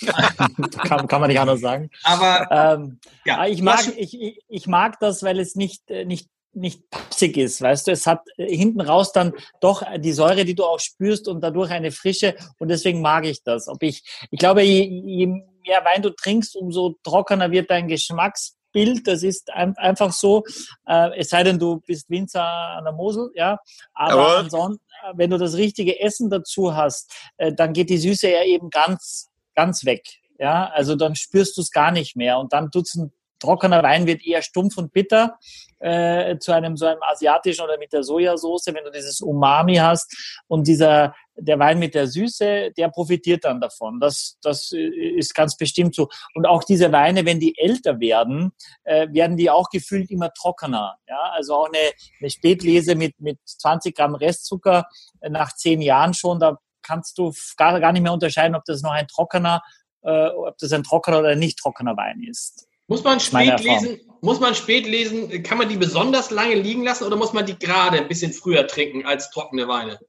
[0.84, 1.90] kann, kann, man nicht anders sagen.
[2.04, 6.90] Aber ähm, ja, ich mag, ich, ich, mag das, weil es nicht, äh, nicht nicht
[6.90, 10.64] pappsig ist, weißt du, es hat äh, hinten raus dann doch die Säure, die du
[10.64, 13.68] auch spürst und dadurch eine Frische und deswegen mag ich das.
[13.68, 19.06] Ob ich, ich glaube, je, je mehr Wein du trinkst, umso trockener wird dein Geschmacksbild.
[19.06, 20.44] Das ist einfach so.
[20.86, 23.58] Äh, es sei denn, du bist Winzer an der Mosel, ja.
[23.94, 24.82] Aber ansonsten,
[25.14, 29.27] wenn du das richtige Essen dazu hast, äh, dann geht die Süße ja eben ganz,
[29.58, 30.04] ganz weg.
[30.38, 33.82] Ja, also dann spürst du es gar nicht mehr und dann tut es ein trockener
[33.82, 35.38] Wein wird eher stumpf und bitter
[35.80, 40.42] äh, zu einem so einem asiatischen oder mit der Sojasauce, wenn du dieses Umami hast
[40.48, 44.00] und dieser der Wein mit der Süße, der profitiert dann davon.
[44.00, 46.08] Das das äh, ist ganz bestimmt so.
[46.34, 48.52] Und auch diese Weine, wenn die älter werden,
[48.84, 50.96] äh, werden die auch gefühlt immer trockener.
[51.08, 54.86] Ja, also auch eine, eine Spätlese mit mit 20 Gramm Restzucker
[55.20, 56.58] äh, nach zehn Jahren schon, da
[56.88, 59.62] kannst du gar, gar nicht mehr unterscheiden, ob das noch ein trockener,
[60.02, 62.66] äh, ob das ein trockener oder nicht trockener Wein ist.
[62.88, 64.00] Muss man spät lesen?
[64.22, 65.42] Muss man spät lesen?
[65.42, 68.66] Kann man die besonders lange liegen lassen oder muss man die gerade ein bisschen früher
[68.66, 70.00] trinken als trockene Weine?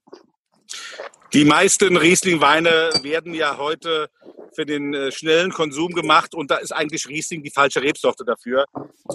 [1.34, 4.10] Die meisten Riesling-Weine werden ja heute
[4.56, 8.66] für den äh, schnellen Konsum gemacht und da ist eigentlich Riesling die falsche Rebsorte dafür.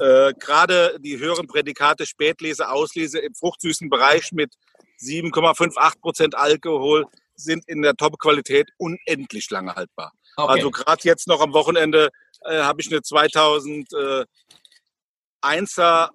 [0.01, 4.55] Äh, Gerade die höheren Prädikate Spätlese, Auslese im fruchtsüßen Bereich mit
[5.01, 7.07] 7,58 Prozent Alkohol
[7.37, 10.12] sind in der Top-Qualität unendlich lange haltbar.
[10.37, 10.53] Okay.
[10.53, 12.11] Also gerade jetzt noch am Wochenende
[12.45, 14.26] äh, habe ich eine 2001er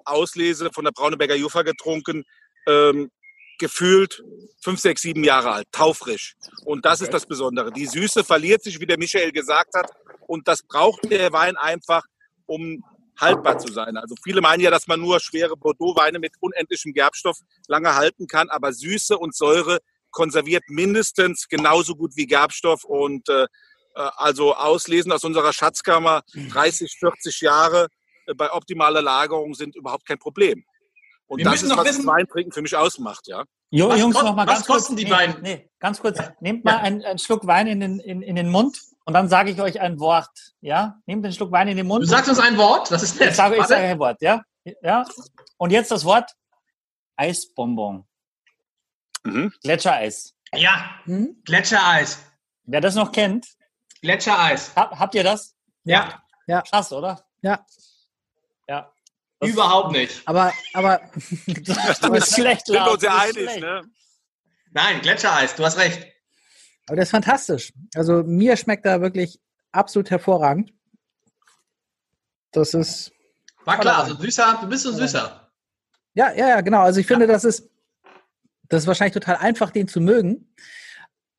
[0.05, 2.23] Auslese von der Brauneberger Juffa getrunken.
[2.67, 3.09] Ähm,
[3.59, 4.23] gefühlt
[4.63, 6.35] fünf, sechs, sieben Jahre alt, taufrisch.
[6.65, 7.03] Und das okay.
[7.05, 7.71] ist das Besondere.
[7.71, 9.91] Die Süße verliert sich, wie der Michael gesagt hat.
[10.27, 12.03] Und das braucht der Wein einfach,
[12.45, 12.83] um
[13.19, 13.97] haltbar zu sein.
[13.97, 18.49] Also viele meinen ja, dass man nur schwere Bordeaux-Weine mit unendlichem Gerbstoff lange halten kann.
[18.49, 19.79] Aber Süße und Säure
[20.11, 22.83] konserviert mindestens genauso gut wie Gerbstoff.
[22.83, 23.45] Und äh,
[23.95, 27.87] äh, also auslesen aus unserer Schatzkammer 30, 40 Jahre
[28.27, 30.63] äh, bei optimaler Lagerung sind überhaupt kein Problem.
[31.27, 33.43] Und Wir das ist, was wissen, das Weintrinken für mich ausmacht, ja.
[33.69, 34.87] Jo, was, Jungs, noch mal ganz kurz.
[34.87, 35.37] die nee, Wein?
[35.41, 36.19] Nee, ganz kurz.
[36.39, 36.79] Nehmt mal ja.
[36.79, 39.79] einen, einen, Schluck Wein in den, in, in den Mund und dann sage ich euch
[39.79, 40.31] ein Wort.
[40.61, 42.03] Ja, nehmt den Schluck Wein in den Mund.
[42.03, 42.89] Du sagst uns ein Wort?
[42.89, 43.29] Das ist nett.
[43.29, 44.41] Ich sage, ich sage ein Wort, ja.
[44.81, 45.05] Ja.
[45.57, 46.31] Und jetzt das Wort
[47.15, 48.05] Eisbonbon.
[49.23, 49.53] Mhm.
[49.61, 50.33] Gletschereis.
[50.53, 51.41] Ja, hm?
[51.45, 52.19] Gletschereis.
[52.63, 53.47] Wer das noch kennt,
[54.01, 54.75] Gletschereis.
[54.75, 55.55] Hab, habt ihr das?
[55.83, 56.23] Ja.
[56.47, 56.61] ja.
[56.61, 57.25] Krass, oder?
[57.41, 57.65] Ja.
[58.67, 58.91] Ja.
[59.39, 60.21] Das Überhaupt nicht.
[60.25, 61.01] Aber, aber.
[61.45, 63.83] du bist schlecht, Sind uns ja einig, ne?
[64.71, 66.07] Nein, Gletschereis, du hast recht.
[66.87, 67.73] Aber das ist fantastisch.
[67.95, 69.39] Also mir schmeckt da wirklich
[69.71, 70.73] absolut hervorragend.
[72.51, 73.11] Das ist.
[73.65, 75.51] War klar, also süßer, du bist so süßer.
[76.13, 76.81] Ja, ja, ja, genau.
[76.81, 77.31] Also ich finde, ja.
[77.31, 77.69] das ist,
[78.69, 80.53] das ist wahrscheinlich total einfach, den zu mögen.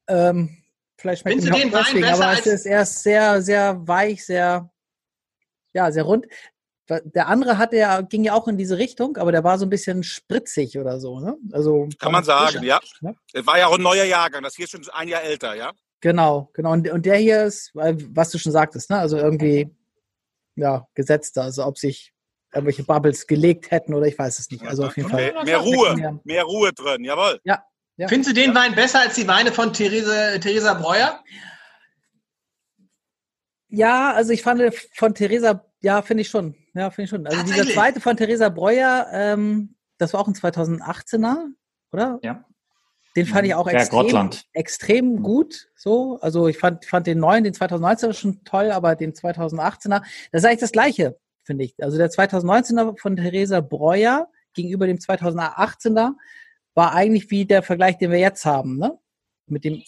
[0.08, 0.56] Ähm,
[1.00, 4.26] Vielleicht schmeckt Findest du den Wein deswegen, besser aber es ist erst sehr, sehr weich,
[4.26, 4.70] sehr,
[5.72, 6.26] ja, sehr rund.
[6.86, 9.70] Der andere hat ja, ging ja auch in diese Richtung, aber der war so ein
[9.70, 11.38] bisschen spritzig oder so, ne?
[11.52, 11.88] Also.
[11.98, 12.80] Kann man sagen, frischer, ja.
[13.00, 13.14] Ne?
[13.46, 15.72] War ja auch ein neuer Jahrgang, das hier ist schon ein Jahr älter, ja?
[16.00, 16.72] Genau, genau.
[16.72, 18.98] Und, und der hier ist, was du schon sagtest, ne?
[18.98, 19.74] Also irgendwie,
[20.56, 21.44] ja, gesetzter.
[21.44, 22.12] Also ob sich
[22.52, 24.66] irgendwelche Bubbles gelegt hätten oder ich weiß es nicht.
[24.66, 25.08] Also auf jeden.
[25.08, 25.32] Fall.
[25.44, 27.40] Mehr Ruhe, mehr Ruhe drin, jawohl.
[27.44, 27.64] Ja,
[27.96, 28.08] ja.
[28.08, 28.56] Findest du den ja.
[28.56, 31.22] Wein besser als die Weine von Therese, Theresa Breuer?
[33.68, 34.62] Ja, also ich fand
[34.94, 36.56] von Theresa, ja, finde ich schon.
[36.74, 37.26] Ja, finde ich schon.
[37.26, 41.48] Also dieser zweite von Theresa Breuer, ähm, das war auch ein 2018er,
[41.92, 42.18] oder?
[42.22, 42.44] Ja.
[43.16, 45.68] Den fand ich auch extrem, extrem gut.
[45.74, 50.42] So, also ich fand, fand den neuen, den 2019er schon toll, aber den 2018er, das
[50.42, 51.18] ist eigentlich das Gleiche,
[51.50, 51.74] finde ich.
[51.82, 56.12] Also der 2019er von Theresa Breuer gegenüber dem 2018er
[56.76, 58.96] war eigentlich wie der Vergleich, den wir jetzt haben, ne?
[59.46, 59.82] Mit dem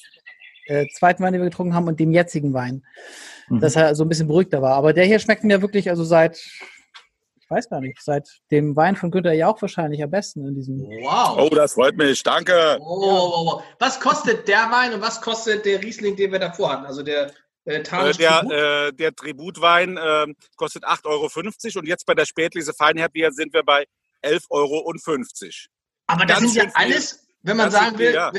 [0.67, 2.85] äh, zweiten Wein, den wir getrunken haben, und dem jetzigen Wein.
[3.49, 3.61] Mhm.
[3.61, 4.75] Dass er so ein bisschen beruhigter war.
[4.75, 8.97] Aber der hier schmeckt mir wirklich, also seit, ich weiß gar nicht, seit dem Wein
[8.97, 10.81] von Günther ja auch wahrscheinlich am besten in diesem.
[10.81, 11.39] Wow.
[11.39, 12.25] Oh, das freut mich.
[12.25, 12.77] Danke.
[12.81, 13.63] Oh, oh, oh.
[13.79, 16.87] Was kostet der Wein und was kostet der Riesling, den wir davor hatten?
[16.87, 17.31] Also der
[17.65, 18.53] äh, äh der, Tribut?
[18.53, 21.29] Äh, der Tributwein äh, kostet 8,50 Euro
[21.79, 23.87] und jetzt bei der Spätlese Feinherbier sind wir bei
[24.25, 24.95] 11,50 Euro.
[26.07, 28.33] Aber das sind ja alles, wenn man sagen will, ja.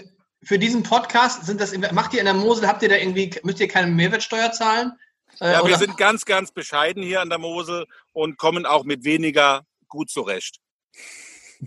[0.43, 3.59] für diesen Podcast sind das, macht ihr in der Mosel, habt ihr da irgendwie, müsst
[3.59, 4.93] ihr keine Mehrwertsteuer zahlen?
[5.39, 9.03] Äh, ja, wir sind ganz, ganz bescheiden hier an der Mosel und kommen auch mit
[9.03, 10.59] weniger gut zurecht.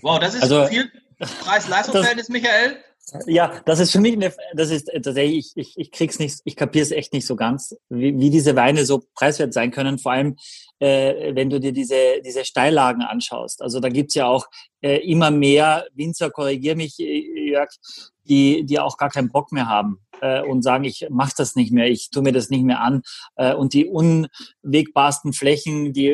[0.03, 2.83] Wow, das ist also, viel Preis-Leistungsverhältnis, Michael.
[3.27, 6.57] Ja, das ist für mich eine, das ist tatsächlich, ich, ich, ich krieg's nicht, ich
[6.57, 9.99] kapiere es echt nicht so ganz, wie, wie diese Weine so preiswert sein können.
[9.99, 10.37] Vor allem,
[10.81, 13.63] äh, wenn du dir diese, diese Steillagen anschaust.
[13.63, 14.47] Also da gibt's ja auch
[14.81, 17.71] äh, immer mehr Winzer, korrigier mich, äh, Jörg,
[18.25, 21.73] die, die auch gar keinen Bock mehr haben äh, und sagen, ich mache das nicht
[21.73, 23.03] mehr, ich tue mir das nicht mehr an.
[23.37, 26.13] Äh, und die unwegbarsten Flächen, die,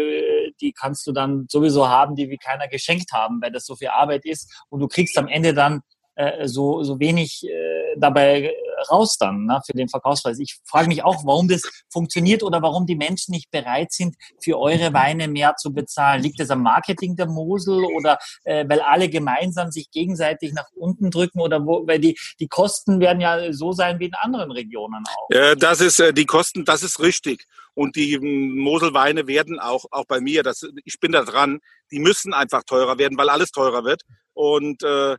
[0.60, 3.88] die kannst du dann sowieso haben, die wie keiner geschenkt haben, weil das so viel
[3.88, 4.52] Arbeit ist.
[4.68, 5.80] Und du kriegst am Ende dann
[6.22, 8.54] äh, so, so wenig äh, dabei
[8.90, 10.38] raus dann ne, für den Verkaufspreis.
[10.38, 14.58] Ich frage mich auch, warum das funktioniert oder warum die Menschen nicht bereit sind, für
[14.58, 16.22] eure Weine mehr zu bezahlen.
[16.22, 21.10] Liegt das am Marketing der Mosel oder äh, weil alle gemeinsam sich gegenseitig nach unten
[21.10, 25.04] drücken oder wo, weil die, die Kosten werden ja so sein wie in anderen Regionen
[25.06, 25.30] auch.
[25.30, 27.46] Äh, das ist äh, die Kosten, das ist richtig.
[27.74, 31.60] Und die Moselweine werden auch, auch bei mir, das, ich bin da dran,
[31.90, 34.02] die müssen einfach teurer werden, weil alles teurer wird.
[34.34, 35.16] Und äh,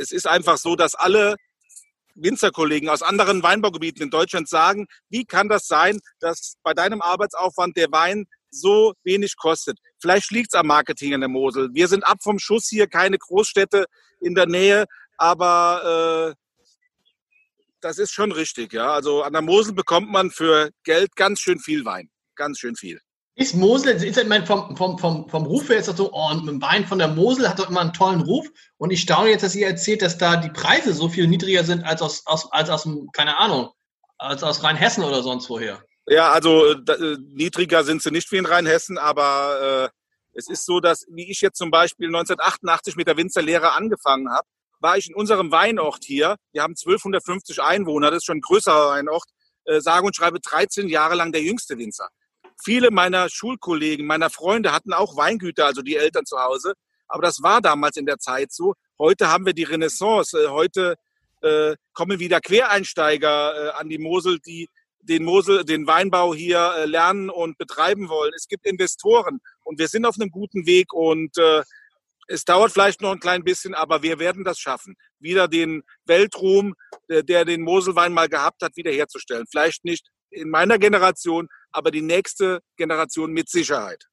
[0.00, 1.36] es ist einfach so, dass alle
[2.14, 7.76] Winzerkollegen aus anderen Weinbaugebieten in Deutschland sagen, wie kann das sein, dass bei deinem Arbeitsaufwand
[7.76, 9.78] der Wein so wenig kostet?
[10.00, 11.70] Vielleicht liegt es am Marketing in der Mosel.
[11.72, 13.86] Wir sind ab vom Schuss hier, keine Großstädte
[14.20, 14.86] in der Nähe,
[15.16, 16.34] aber äh,
[17.80, 18.72] das ist schon richtig.
[18.72, 22.76] Ja, also an der Mosel bekommt man für Geld ganz schön viel Wein, ganz schön
[22.76, 23.00] viel.
[23.40, 26.28] Ist Mosel, ist ich meine, vom, vom, vom, vom Ruf her ist das so, oh,
[26.28, 28.46] ein Wein von der Mosel hat doch immer einen tollen Ruf.
[28.76, 31.82] Und ich staune jetzt, dass ihr erzählt, dass da die Preise so viel niedriger sind
[31.84, 33.70] als aus, aus, als aus keine Ahnung,
[34.18, 35.82] als aus Rheinhessen oder sonst woher.
[36.06, 40.80] Ja, also äh, niedriger sind sie nicht wie in Rheinhessen, aber äh, es ist so,
[40.80, 44.46] dass, wie ich jetzt zum Beispiel 1988 mit der Winzerlehre angefangen habe,
[44.80, 48.90] war ich in unserem Weinort hier, wir haben 1250 Einwohner, das ist schon ein größerer
[48.90, 49.24] Weinort,
[49.64, 52.10] äh, sage und schreibe 13 Jahre lang der jüngste Winzer.
[52.62, 56.74] Viele meiner Schulkollegen, meiner Freunde hatten auch Weingüter, also die Eltern zu Hause.
[57.08, 58.74] Aber das war damals in der Zeit so.
[58.98, 60.38] Heute haben wir die Renaissance.
[60.38, 60.96] Äh, heute
[61.42, 64.68] äh, kommen wieder Quereinsteiger äh, an die Mosel, die
[65.02, 68.32] den Mosel, den Weinbau hier äh, lernen und betreiben wollen.
[68.36, 71.62] Es gibt Investoren und wir sind auf einem guten Weg und äh,
[72.28, 76.74] es dauert vielleicht noch ein klein bisschen, aber wir werden das schaffen, wieder den Weltruhm,
[77.08, 79.46] äh, der den Moselwein mal gehabt hat, wiederherzustellen.
[79.50, 84.04] Vielleicht nicht in meiner Generation, aber die nächste Generation mit Sicherheit.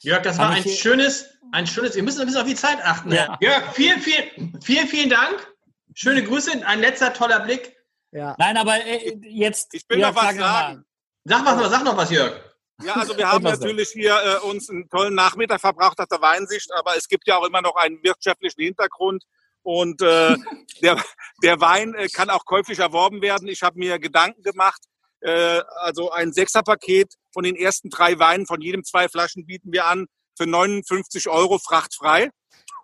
[0.00, 3.12] Jörg, das war ein schönes, ein schönes, wir müssen ein bisschen auf die Zeit achten.
[3.12, 3.38] Ja.
[3.40, 5.46] Jörg, vielen, vielen, vielen, vielen Dank.
[5.94, 7.74] Schöne Grüße, ein letzter toller Blick.
[8.12, 8.34] Ja.
[8.38, 9.72] Nein, aber äh, jetzt.
[9.74, 10.84] Ich will noch was sagen.
[11.24, 12.32] Sag, was, sag noch was, Jörg.
[12.82, 16.70] Ja, also wir haben natürlich hier äh, uns einen tollen Nachmittag verbracht auf der Weinsicht,
[16.74, 19.24] aber es gibt ja auch immer noch einen wirtschaftlichen Hintergrund.
[19.62, 20.36] Und äh,
[20.82, 21.02] der,
[21.42, 23.48] der Wein äh, kann auch käuflich erworben werden.
[23.48, 24.82] Ich habe mir Gedanken gemacht,
[25.20, 29.86] äh, also ein Sechserpaket von den ersten drei Weinen, von jedem zwei Flaschen bieten wir
[29.86, 30.06] an
[30.36, 32.30] für 59 Euro frachtfrei.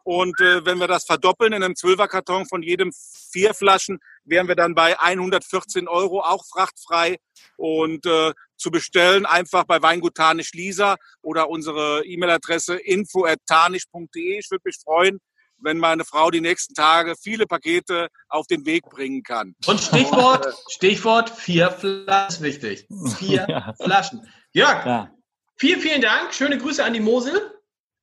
[0.04, 2.92] Und äh, wenn wir das verdoppeln in einem Zwölferkarton von jedem
[3.30, 7.18] vier Flaschen, wären wir dann bei 114 Euro, auch frachtfrei.
[7.56, 14.38] Und äh, zu bestellen einfach bei Weingut Tarnisch Lisa oder unsere E-Mail-Adresse info.tarnisch.de.
[14.38, 15.20] Ich würde mich freuen,
[15.62, 19.54] wenn meine Frau die nächsten Tage viele Pakete auf den Weg bringen kann.
[19.66, 22.86] Und Stichwort, Stichwort vier Flaschen wichtig.
[23.18, 23.74] Vier ja.
[23.80, 24.26] Flaschen.
[24.52, 25.10] Jörg, ja.
[25.56, 26.34] vielen, vielen Dank.
[26.34, 27.52] Schöne Grüße an die Mosel.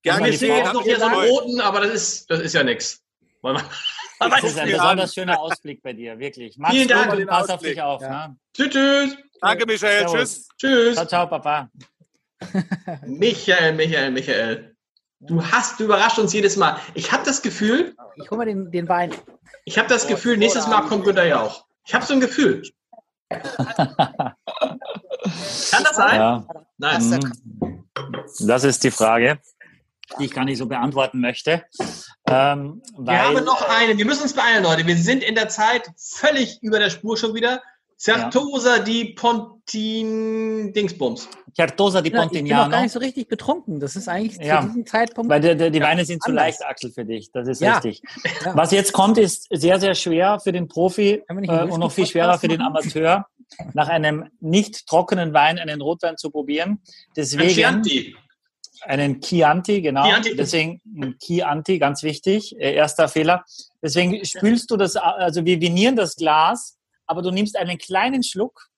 [0.02, 0.30] Gerne.
[0.30, 3.04] Ich sehe jetzt noch hier so einen roten, aber das ist, das ist ja nichts.
[4.20, 6.58] Das ist ein besonders schöner Ausblick bei dir, wirklich.
[6.58, 7.14] Mach's Vielen Dank.
[7.14, 8.02] Und pass auf dich auf.
[8.02, 8.28] Ja.
[8.28, 8.36] Ne?
[8.54, 9.18] Tschüss, tschüss.
[9.40, 10.10] Danke, Michael.
[10.10, 10.18] Servus.
[10.18, 10.48] Tschüss.
[10.58, 10.96] Tschüss.
[10.96, 11.70] Ciao, ciao, Papa.
[13.06, 14.76] Michael, Michael, Michael.
[15.22, 16.80] Du hast, du überrascht uns jedes Mal.
[16.94, 17.96] Ich habe das Gefühl.
[18.16, 19.14] Ich hole mal den, den Wein.
[19.66, 21.66] Ich habe das Gefühl, nächstes Mal kommt Günther ja auch.
[21.86, 22.64] Ich habe so ein Gefühl.
[23.30, 24.36] Kann
[25.22, 26.16] das sein?
[26.16, 26.48] Ja.
[26.78, 27.04] Nein.
[27.10, 27.86] Mhm.
[28.48, 29.40] Das ist die Frage,
[30.18, 31.66] die ich gar nicht so beantworten möchte.
[32.26, 33.98] Ähm, wir haben noch eine.
[33.98, 34.88] Wir müssen uns beeilen, Leute.
[34.88, 37.62] Wir sind in der Zeit völlig über der Spur schon wieder.
[38.00, 38.84] Certosa ja.
[38.84, 41.28] di Pontin Dingsbums.
[41.54, 42.46] Certosa di Pontignano.
[42.46, 43.82] Ich bin noch gar nicht so richtig betrunken.
[43.82, 44.62] Das ist eigentlich ja.
[44.62, 45.30] zu diesem Zeitpunkt.
[45.30, 47.30] Weil die, die, die Weine sind zu leicht, Axel, für dich.
[47.34, 47.78] Das ist ja.
[47.78, 48.02] richtig.
[48.54, 52.40] Was jetzt kommt, ist sehr, sehr schwer für den Profi äh, und noch viel schwerer
[52.40, 53.26] für den Amateur,
[53.74, 56.80] nach einem nicht trockenen Wein einen Rotwein zu probieren.
[57.18, 57.50] Deswegen.
[57.50, 58.16] Chianti.
[58.84, 60.06] Einen Chianti, genau.
[60.06, 60.38] Chianti.
[60.38, 62.58] Deswegen ein Chianti, ganz wichtig.
[62.58, 63.44] Äh, erster Fehler.
[63.82, 66.79] Deswegen spülst du das, also wir vinieren das Glas
[67.10, 68.70] aber du nimmst einen kleinen Schluck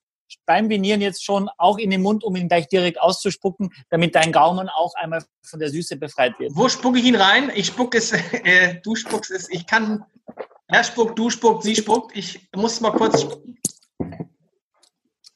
[0.46, 4.32] beim Vinieren jetzt schon auch in den Mund, um ihn gleich direkt auszuspucken, damit dein
[4.32, 6.52] Gaumen auch einmal von der Süße befreit wird.
[6.54, 7.52] Wo spucke ich ihn rein?
[7.54, 8.12] Ich spucke es,
[8.44, 10.04] äh, du spuckst es, ich kann,
[10.68, 12.16] er spuckt, du spuckt, sie spuckt.
[12.16, 13.26] Ich muss mal kurz.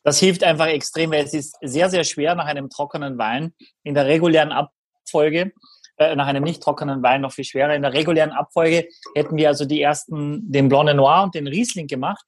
[0.03, 3.93] Das hilft einfach extrem, weil es ist sehr, sehr schwer nach einem trockenen Wein in
[3.95, 5.53] der regulären Abfolge
[5.99, 7.75] äh, nach einem nicht trockenen Wein noch viel schwerer.
[7.75, 11.47] In der regulären Abfolge hätten wir also die ersten, den Blanc de Noir und den
[11.47, 12.25] Riesling gemacht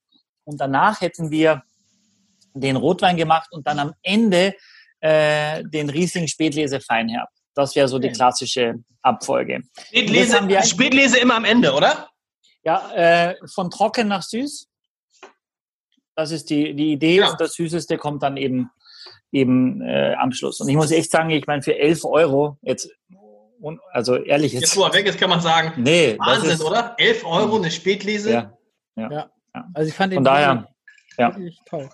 [0.49, 1.61] und danach hätten wir
[2.55, 4.55] den Rotwein gemacht und dann am Ende
[4.99, 7.29] äh, den Riesling Spätlese Feinherb.
[7.53, 9.61] Das wäre so die klassische Abfolge.
[9.87, 12.09] Spätlese, wir, Spätlese immer am Ende, oder?
[12.63, 14.67] Ja, äh, von trocken nach süß.
[16.15, 17.29] Das ist die, die Idee ja.
[17.29, 18.71] und das Süßeste kommt dann eben,
[19.31, 20.59] eben äh, am Schluss.
[20.59, 22.89] Und ich muss echt sagen, ich meine, für 11 Euro, jetzt,
[23.91, 24.63] also ehrlich jetzt.
[24.63, 26.95] Jetzt, wo er weg ist, kann man sagen, nee, Wahnsinn, ist, oder?
[26.97, 28.31] 11 Euro eine Spätlese.
[28.31, 28.57] Ja,
[28.95, 29.11] ja.
[29.11, 29.31] ja.
[29.73, 30.67] Also ich fand den Von daher,
[31.17, 31.35] ja.
[31.65, 31.89] toll.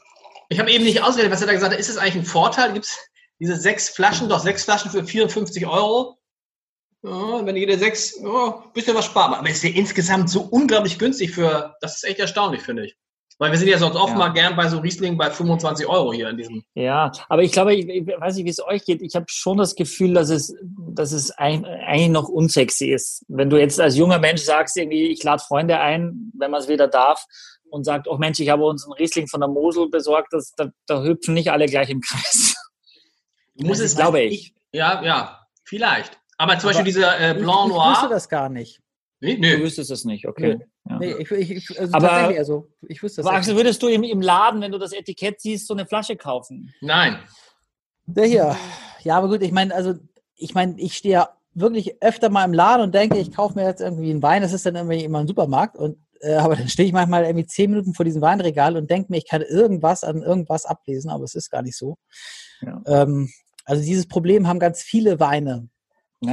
[0.50, 1.80] Ich habe eben nicht ausgewählt, was er da gesagt hat.
[1.80, 2.74] Ist es eigentlich ein Vorteil?
[2.74, 2.98] Gibt es
[3.40, 6.18] diese sechs Flaschen, doch sechs Flaschen für 54 Euro?
[7.02, 9.34] Ja, wenn jede sechs, oh, bisschen was sparen.
[9.34, 12.98] Aber ist ja insgesamt so unglaublich günstig für, das ist echt erstaunlich, finde ich.
[13.38, 14.18] Weil wir sind ja sonst oft ja.
[14.18, 16.64] mal gern bei so Riesling bei 25 Euro hier in diesem.
[16.74, 19.02] Ja, aber ich glaube, ich, ich weiß nicht, wie es euch geht.
[19.02, 23.26] Ich habe schon das Gefühl, dass es, dass es ein, eigentlich noch unsexy ist.
[23.28, 26.70] Wenn du jetzt als junger Mensch sagst, irgendwie, ich lade Freunde ein, wenn man es
[26.70, 27.26] wieder darf,
[27.70, 30.70] und sagt, oh Mensch, ich habe uns einen Riesling von der Mosel besorgt, das, da,
[30.86, 32.56] da hüpfen nicht alle gleich im Kreis.
[33.56, 34.54] Muss es, glaube ich.
[34.72, 36.18] Ja, ja, vielleicht.
[36.38, 37.92] Aber zum Aber Beispiel dieser äh, Blanc Noir.
[37.92, 38.82] Ich wusste das gar nicht.
[39.22, 39.58] Nee, nee.
[39.58, 40.58] Du wüsstest es nicht, okay.
[40.58, 41.00] Nee, ja.
[41.00, 44.22] nee ich, ich, also aber, also, ich wüsste das aber Axel, würdest du im, im
[44.22, 46.74] Laden, wenn du das Etikett siehst, so eine Flasche kaufen?
[46.82, 47.20] Nein.
[48.06, 48.56] Der hier.
[49.04, 49.96] Ja, aber gut, ich meine, also,
[50.36, 53.66] ich meine, ich stehe ja wirklich öfter mal im Laden und denke, ich kaufe mir
[53.66, 56.68] jetzt irgendwie einen Wein, das ist dann irgendwie immer ein Supermarkt und äh, aber dann
[56.68, 60.04] stehe ich manchmal irgendwie zehn Minuten vor diesem Weinregal und denke mir, ich kann irgendwas
[60.04, 61.98] an irgendwas ablesen, aber es ist gar nicht so.
[62.62, 62.82] Ja.
[62.86, 63.30] Ähm,
[63.64, 65.70] also dieses Problem haben ganz viele Weine.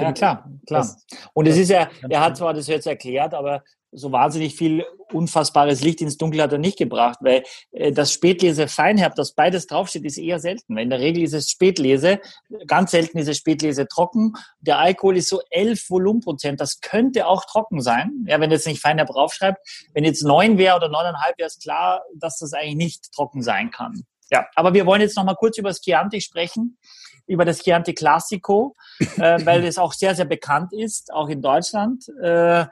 [0.01, 0.81] Ja, klar, klar.
[0.81, 3.63] Das, und es ist ja, er hat zwar das jetzt erklärt, aber
[3.93, 8.67] so wahnsinnig viel unfassbares Licht ins Dunkel hat er nicht gebracht, weil äh, das Spätlese
[8.67, 10.79] Feinherb, das beides draufsteht, ist eher selten.
[10.79, 12.19] In der Regel ist es Spätlese,
[12.67, 14.33] ganz selten ist es Spätlese trocken.
[14.61, 18.81] Der Alkohol ist so 11 Volumenprozent, das könnte auch trocken sein, ja, wenn jetzt nicht
[18.81, 19.59] Feinherb draufschreibt.
[19.93, 23.71] Wenn jetzt neun wäre oder neuneinhalb, wäre es klar, dass das eigentlich nicht trocken sein
[23.71, 24.05] kann.
[24.31, 26.79] Ja, aber wir wollen jetzt noch mal kurz über das Chianti sprechen
[27.27, 29.07] über das Chianti Classico, äh,
[29.45, 32.05] weil es auch sehr, sehr bekannt ist, auch in Deutschland.
[32.23, 32.67] Äh,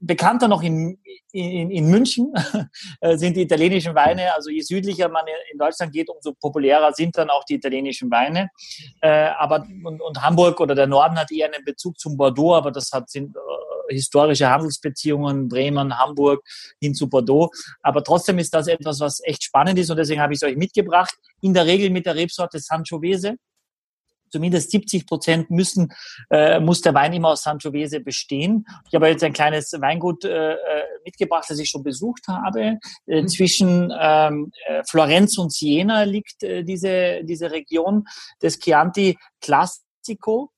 [0.00, 0.98] bekannter noch in,
[1.32, 2.32] in, in München
[3.00, 4.34] äh, sind die italienischen Weine.
[4.34, 8.50] Also je südlicher man in Deutschland geht, umso populärer sind dann auch die italienischen Weine.
[9.00, 12.70] Äh, aber und, und Hamburg oder der Norden hat eher einen Bezug zum Bordeaux, aber
[12.70, 16.42] das hat sind äh, historische Handelsbeziehungen, Bremen, Hamburg
[16.80, 17.50] hin zu Bordeaux.
[17.82, 20.56] Aber trotzdem ist das etwas, was echt spannend ist und deswegen habe ich es euch
[20.56, 21.14] mitgebracht.
[21.40, 23.36] In der Regel mit der Rebsorte Sangiovese
[24.34, 25.92] zumindest 70 Prozent müssen,
[26.28, 28.66] äh, muss der Wein immer aus Sangiovese bestehen.
[28.88, 30.56] Ich habe jetzt ein kleines Weingut äh, äh,
[31.04, 32.80] mitgebracht, das ich schon besucht habe.
[33.06, 33.28] Äh, mhm.
[33.28, 38.08] Zwischen ähm, äh, Florenz und Siena liegt äh, diese, diese Region
[38.42, 40.50] des Chianti Classico.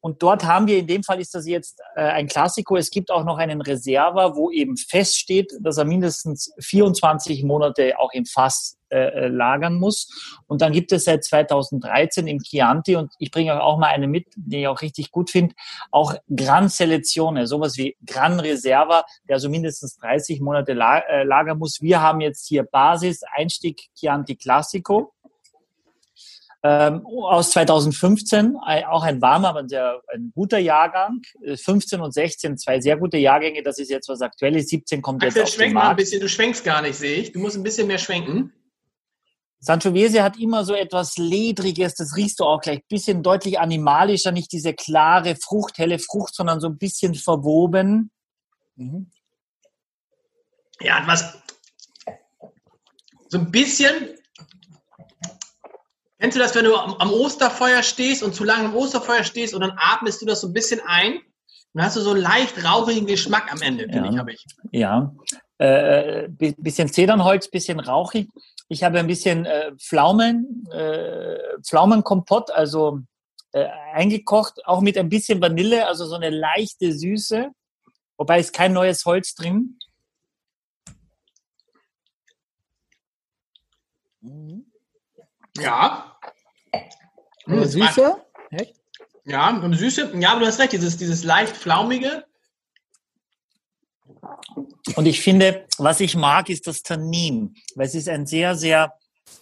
[0.00, 3.10] Und dort haben wir, in dem Fall ist das jetzt äh, ein Klassiko, es gibt
[3.10, 8.78] auch noch einen Reserva, wo eben feststeht, dass er mindestens 24 Monate auch im Fass
[8.90, 10.08] äh, äh, lagern muss.
[10.46, 14.28] Und dann gibt es seit 2013 im Chianti, und ich bringe auch mal eine mit,
[14.34, 15.54] die ich auch richtig gut finde,
[15.90, 21.58] auch Gran Selezione, sowas wie Gran Reserva, der also mindestens 30 Monate la äh, lagern
[21.58, 21.82] muss.
[21.82, 25.12] Wir haben jetzt hier Basis, Einstieg Chianti Classico
[26.62, 31.20] ähm, aus 2015, auch ein warmer, aber sehr, ein guter Jahrgang.
[31.44, 33.62] 15 äh, und 16, zwei sehr gute Jahrgänge.
[33.62, 34.68] Das ist jetzt was Aktuelles.
[34.68, 35.86] 17 kommt Axel, jetzt auf schwenk den Markt.
[35.86, 36.20] mal ein bisschen.
[36.20, 37.32] Du schwenkst gar nicht, sehe ich.
[37.32, 38.52] Du musst ein bisschen mehr schwenken.
[39.60, 42.84] Sangiovese hat immer so etwas Ledriges, das riechst du auch gleich.
[42.88, 48.10] Bisschen deutlich animalischer, nicht diese klare Frucht, helle Frucht, sondern so ein bisschen verwoben.
[48.76, 49.10] Mhm.
[50.80, 51.36] Ja, was
[53.28, 54.17] so ein bisschen
[56.20, 59.60] Kennst du das, wenn du am Osterfeuer stehst und zu lange am Osterfeuer stehst und
[59.60, 61.14] dann atmest du das so ein bisschen ein?
[61.14, 61.22] Und
[61.74, 64.10] dann hast du so leicht rauchigen Geschmack am Ende, finde ja.
[64.12, 64.44] ich, habe ich.
[64.72, 65.14] Ja,
[65.58, 68.28] äh, bisschen Zedernholz, bisschen rauchig.
[68.68, 73.00] Ich habe ein bisschen äh, Pflaumen, äh, Pflaumenkompott, also
[73.52, 77.50] äh, eingekocht, auch mit ein bisschen Vanille, also so eine leichte Süße.
[78.16, 79.78] Wobei ist kein neues Holz drin.
[84.20, 84.67] Mhm.
[85.60, 86.16] Ja.
[87.46, 88.16] Eine Süße?
[88.50, 88.74] Echt?
[89.24, 90.12] Ja, eine Süße.
[90.18, 92.24] Ja, aber du hast recht, dieses, dieses leicht flaumige.
[94.96, 98.94] Und ich finde, was ich mag, ist das Tannin, weil es ist ein sehr, sehr,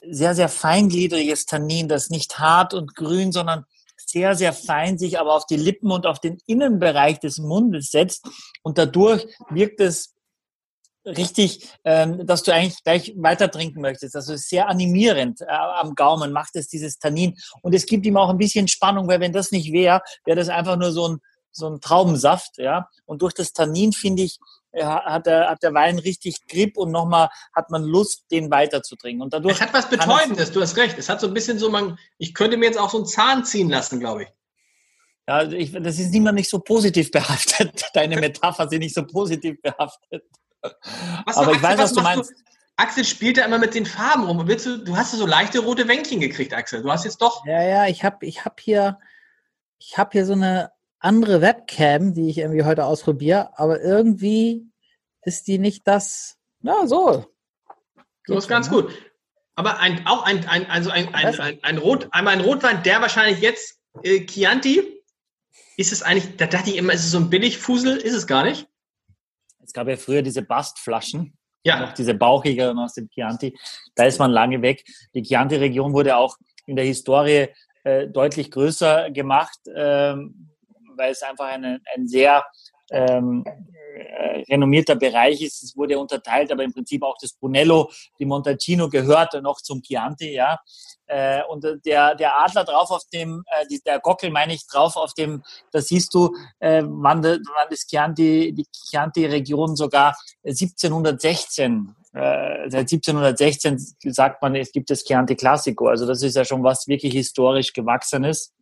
[0.02, 3.64] sehr, sehr feingliedriges Tannin, das nicht hart und grün, sondern
[3.96, 8.28] sehr, sehr fein sich aber auf die Lippen und auf den Innenbereich des Mundes setzt.
[8.62, 10.15] Und dadurch wirkt es
[11.06, 14.16] richtig, ähm, dass du eigentlich gleich weiter trinken möchtest.
[14.16, 17.36] Also sehr animierend äh, am Gaumen macht es dieses Tannin.
[17.62, 20.48] Und es gibt ihm auch ein bisschen Spannung, weil wenn das nicht wäre, wäre das
[20.48, 21.20] einfach nur so ein
[21.56, 22.88] so ein Traubensaft, ja.
[23.06, 24.38] Und durch das Tannin, finde ich,
[24.72, 28.82] äh, hat der, hat der Wein richtig Grip und nochmal hat man Lust, den weiter
[28.82, 29.22] zu trinken.
[29.22, 30.98] Und dadurch es hat was Betäubendes, du hast recht.
[30.98, 33.44] Es hat so ein bisschen so, man, ich könnte mir jetzt auch so einen Zahn
[33.44, 34.28] ziehen lassen, glaube ich.
[35.26, 37.84] Ja, ich, das ist immer nicht so positiv behaftet.
[37.94, 40.24] Deine Metapher sind nicht so positiv behaftet.
[41.24, 42.30] Was Aber ich Axel, weiß, was, was du meinst.
[42.30, 42.36] Du?
[42.76, 44.46] Axel spielt da immer mit den Farben rum.
[44.46, 46.82] Willst du, du hast so leichte rote Wänkchen gekriegt, Axel.
[46.82, 47.44] Du hast jetzt doch.
[47.46, 48.98] Ja, ja, ich habe ich hab hier,
[49.78, 54.66] ich hab hier so eine andere Webcam, die ich irgendwie heute ausprobiere, aber irgendwie
[55.22, 56.36] ist die nicht das.
[56.60, 57.26] Na, so.
[58.26, 58.76] So ist ganz ne?
[58.76, 58.94] gut.
[59.54, 63.00] Aber ein, auch ein, ein, also ein, ein, ein, ein, Rot, einmal ein Rotwein, der
[63.00, 65.02] wahrscheinlich jetzt äh, Chianti,
[65.78, 68.44] ist es eigentlich, da dachte ich immer, ist es so ein Billigfusel, ist es gar
[68.44, 68.68] nicht.
[69.66, 71.36] Es gab ja früher diese Bastflaschen.
[71.64, 71.80] Ja.
[71.80, 73.56] Noch diese bauchige aus dem Chianti.
[73.96, 74.84] Da ist man lange weg.
[75.14, 76.36] Die Chianti-Region wurde auch
[76.66, 77.48] in der Historie
[77.82, 80.50] äh, deutlich größer gemacht, ähm,
[80.96, 82.44] weil es einfach eine, ein sehr
[82.90, 83.44] ähm,
[83.96, 85.62] äh, renommierter Bereich ist.
[85.62, 90.32] Es wurde unterteilt, aber im Prinzip auch das Brunello die Montalcino gehört noch zum Chianti,
[90.34, 90.58] ja.
[91.08, 95.14] Äh, und der, der Adler drauf auf dem, äh, der Gockel meine ich drauf auf
[95.14, 102.90] dem, da siehst du, äh, wann, wann das Chianti, die Chianti-Region sogar 1716 äh, seit
[102.90, 103.78] 1716
[104.10, 105.88] sagt man, es gibt das Chianti Classico.
[105.88, 108.55] Also das ist ja schon was wirklich historisch gewachsenes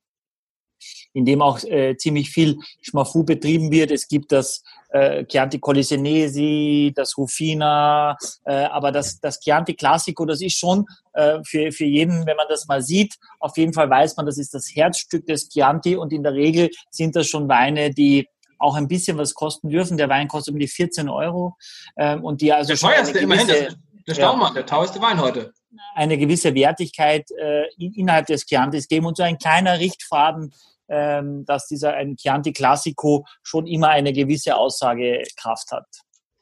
[1.15, 3.91] in dem auch äh, ziemlich viel Schmafu betrieben wird.
[3.91, 10.43] Es gibt das äh, Chianti Colisenesi, das Rufina, äh, aber das, das Chianti Classico, das
[10.43, 10.85] ist schon
[11.15, 14.39] äh, für, für jeden, wenn man das mal sieht, auf jeden Fall weiß man, das
[14.39, 18.75] ist das Herzstück des Chianti und in der Regel sind das schon Weine, die auch
[18.77, 19.97] ein bisschen was kosten dürfen.
[19.97, 21.57] Der Wein kostet um die 14 Euro
[21.97, 25.53] ähm, und die also der teuerste immerhin, das, das ja, der teuerste Wein heute
[25.95, 30.53] eine gewisse Wertigkeit äh, innerhalb des Chiantis geben und so ein kleiner Richtfaden
[30.89, 35.87] ähm, dass dieser ein Chianti Classico schon immer eine gewisse Aussagekraft hat.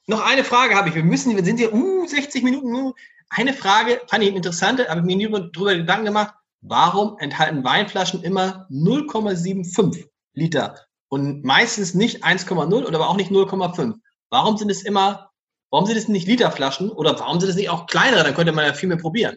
[0.07, 0.95] Noch eine Frage habe ich.
[0.95, 2.75] Wir müssen, wir sind hier uh, 60 Minuten.
[2.75, 2.93] Uh,
[3.31, 6.35] eine Frage fand ich interessant, habe ich mir nie darüber Gedanken gemacht.
[6.61, 10.77] Warum enthalten Weinflaschen immer 0,75 Liter
[11.09, 13.95] und meistens nicht 1,0 oder aber auch nicht 0,5?
[14.31, 15.31] Warum sind es immer,
[15.71, 18.25] warum sind es nicht Literflaschen oder warum sind es nicht auch kleinere?
[18.25, 19.37] Dann könnte man ja viel mehr probieren.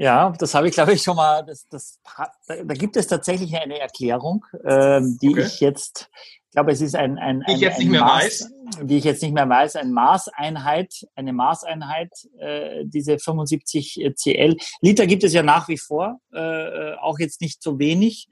[0.00, 1.44] Ja, das habe ich, glaube ich, schon mal.
[1.44, 2.00] Das, das,
[2.46, 5.42] da, gibt es tatsächlich eine Erklärung, äh, die okay.
[5.42, 6.08] ich jetzt,
[6.50, 9.04] ich glaube, es ist ein, ein, die ich jetzt nicht mehr Maß, weiß, die ich
[9.04, 14.56] jetzt nicht mehr weiß, eine Maßeinheit, eine Maßeinheit, äh, diese 75 CL.
[14.80, 18.26] Liter gibt es ja nach wie vor, äh, auch jetzt nicht so wenig.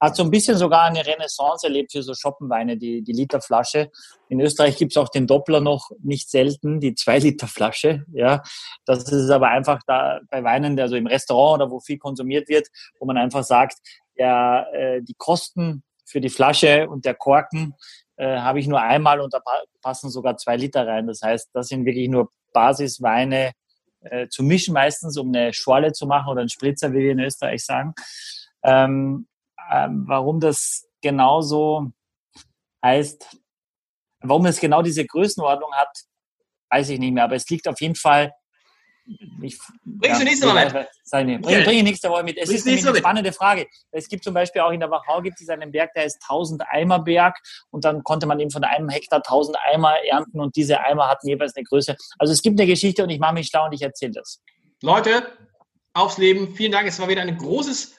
[0.00, 3.90] Hat so ein bisschen sogar eine Renaissance erlebt für so Schoppenweine, die, die Literflasche.
[4.28, 8.04] In Österreich gibt es auch den Doppler noch nicht selten, die 2-Liter-Flasche.
[8.12, 8.40] Ja,
[8.86, 12.68] das ist aber einfach da bei Weinen, also im Restaurant oder wo viel konsumiert wird,
[13.00, 13.78] wo man einfach sagt,
[14.14, 17.74] ja, äh, die Kosten für die Flasche und der Korken
[18.16, 19.40] äh, habe ich nur einmal und da
[19.80, 21.06] passen sogar zwei Liter rein.
[21.06, 23.52] Das heißt, das sind wirklich nur Basisweine
[24.00, 27.20] äh, zu mischen meistens, um eine Schorle zu machen oder einen Spritzer, wie wir in
[27.20, 27.94] Österreich sagen.
[28.62, 29.26] Ähm,
[29.70, 31.92] ähm, warum das genauso
[32.82, 33.38] heißt,
[34.20, 36.04] warum es genau diese Größenordnung hat,
[36.70, 37.24] weiß ich nicht mehr.
[37.24, 38.32] Aber es liegt auf jeden Fall
[39.42, 40.88] ich, Bringst ja, du nächste Mal mit?
[41.02, 42.38] Seine, bring, bring ich nächste Woche mit.
[42.38, 43.66] Es Bringst ist eine spannende Frage.
[43.90, 46.62] Es gibt zum Beispiel auch in der Wachau gibt es einen Berg, der ist 1000
[46.68, 47.36] Eimer Berg
[47.70, 51.28] und dann konnte man eben von einem Hektar 1000 Eimer ernten und diese Eimer hatten
[51.28, 51.96] jeweils eine Größe.
[52.18, 54.40] Also es gibt eine Geschichte und ich mache mich schlau und ich erzähle das.
[54.82, 55.26] Leute,
[55.94, 56.54] aufs Leben.
[56.54, 56.86] Vielen Dank.
[56.86, 57.96] Es war wieder ein großes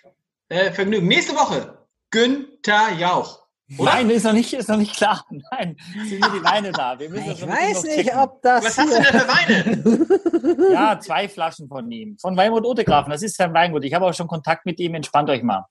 [0.50, 1.08] äh, Vergnügen.
[1.08, 1.78] Nächste Woche
[2.12, 3.45] Günther Jauch.
[3.80, 3.94] Oder?
[3.94, 5.26] Nein, ist noch nicht, ist noch nicht klar.
[5.52, 5.76] Nein,
[6.08, 6.98] sind nur die Weine da.
[7.00, 8.64] ich weiß nicht, ob das.
[8.64, 10.74] Was hast du denn für Weine?
[10.74, 12.18] ja, zwei Flaschen von ihm.
[12.20, 13.10] Von Weingut Otegrafen.
[13.12, 13.84] Das ist sein Weingut.
[13.84, 14.94] Ich habe auch schon Kontakt mit ihm.
[14.94, 15.66] Entspannt euch mal.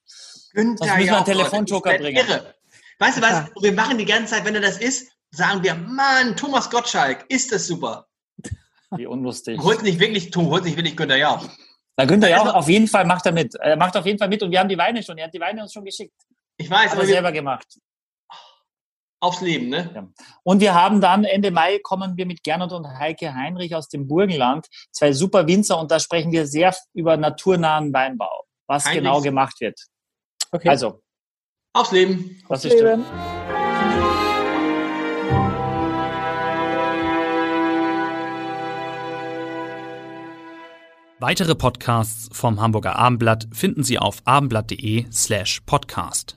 [0.55, 2.26] Günther, Sonst müssen wir einen Telefonjoker bringen.
[2.26, 2.55] Irre.
[2.99, 3.47] Weißt du was?
[3.61, 7.53] Wir machen die ganze Zeit, wenn er das ist, sagen wir, Mann, Thomas Gottschalk, ist
[7.53, 8.07] das super.
[8.97, 9.61] Wie unlustig.
[9.61, 11.49] Holt nicht wirklich, du holt nicht wirklich Günther Jauch.
[11.97, 13.55] Na, Günther Jauch, also, auf jeden Fall macht er mit.
[13.57, 15.18] Er macht auf jeden Fall mit und wir haben die Weine schon.
[15.18, 16.14] Er hat die Weine uns schon geschickt.
[16.57, 17.67] Ich weiß, aber selber gemacht.
[19.21, 19.91] Aufs Leben, ne?
[19.95, 20.07] Ja.
[20.43, 24.07] Und wir haben dann Ende Mai kommen wir mit Gernot und Heike Heinrich aus dem
[24.07, 29.03] Burgenland, zwei super Winzer und da sprechen wir sehr über naturnahen Weinbau, was Heinrich.
[29.03, 29.81] genau gemacht wird.
[30.53, 30.69] Okay.
[30.69, 31.03] Also.
[31.73, 32.43] Aufs Leben.
[32.49, 33.05] Was Aufs ist Leben.
[41.19, 46.37] Weitere Podcasts vom Hamburger Abendblatt finden Sie auf abendblatt.de slash podcast.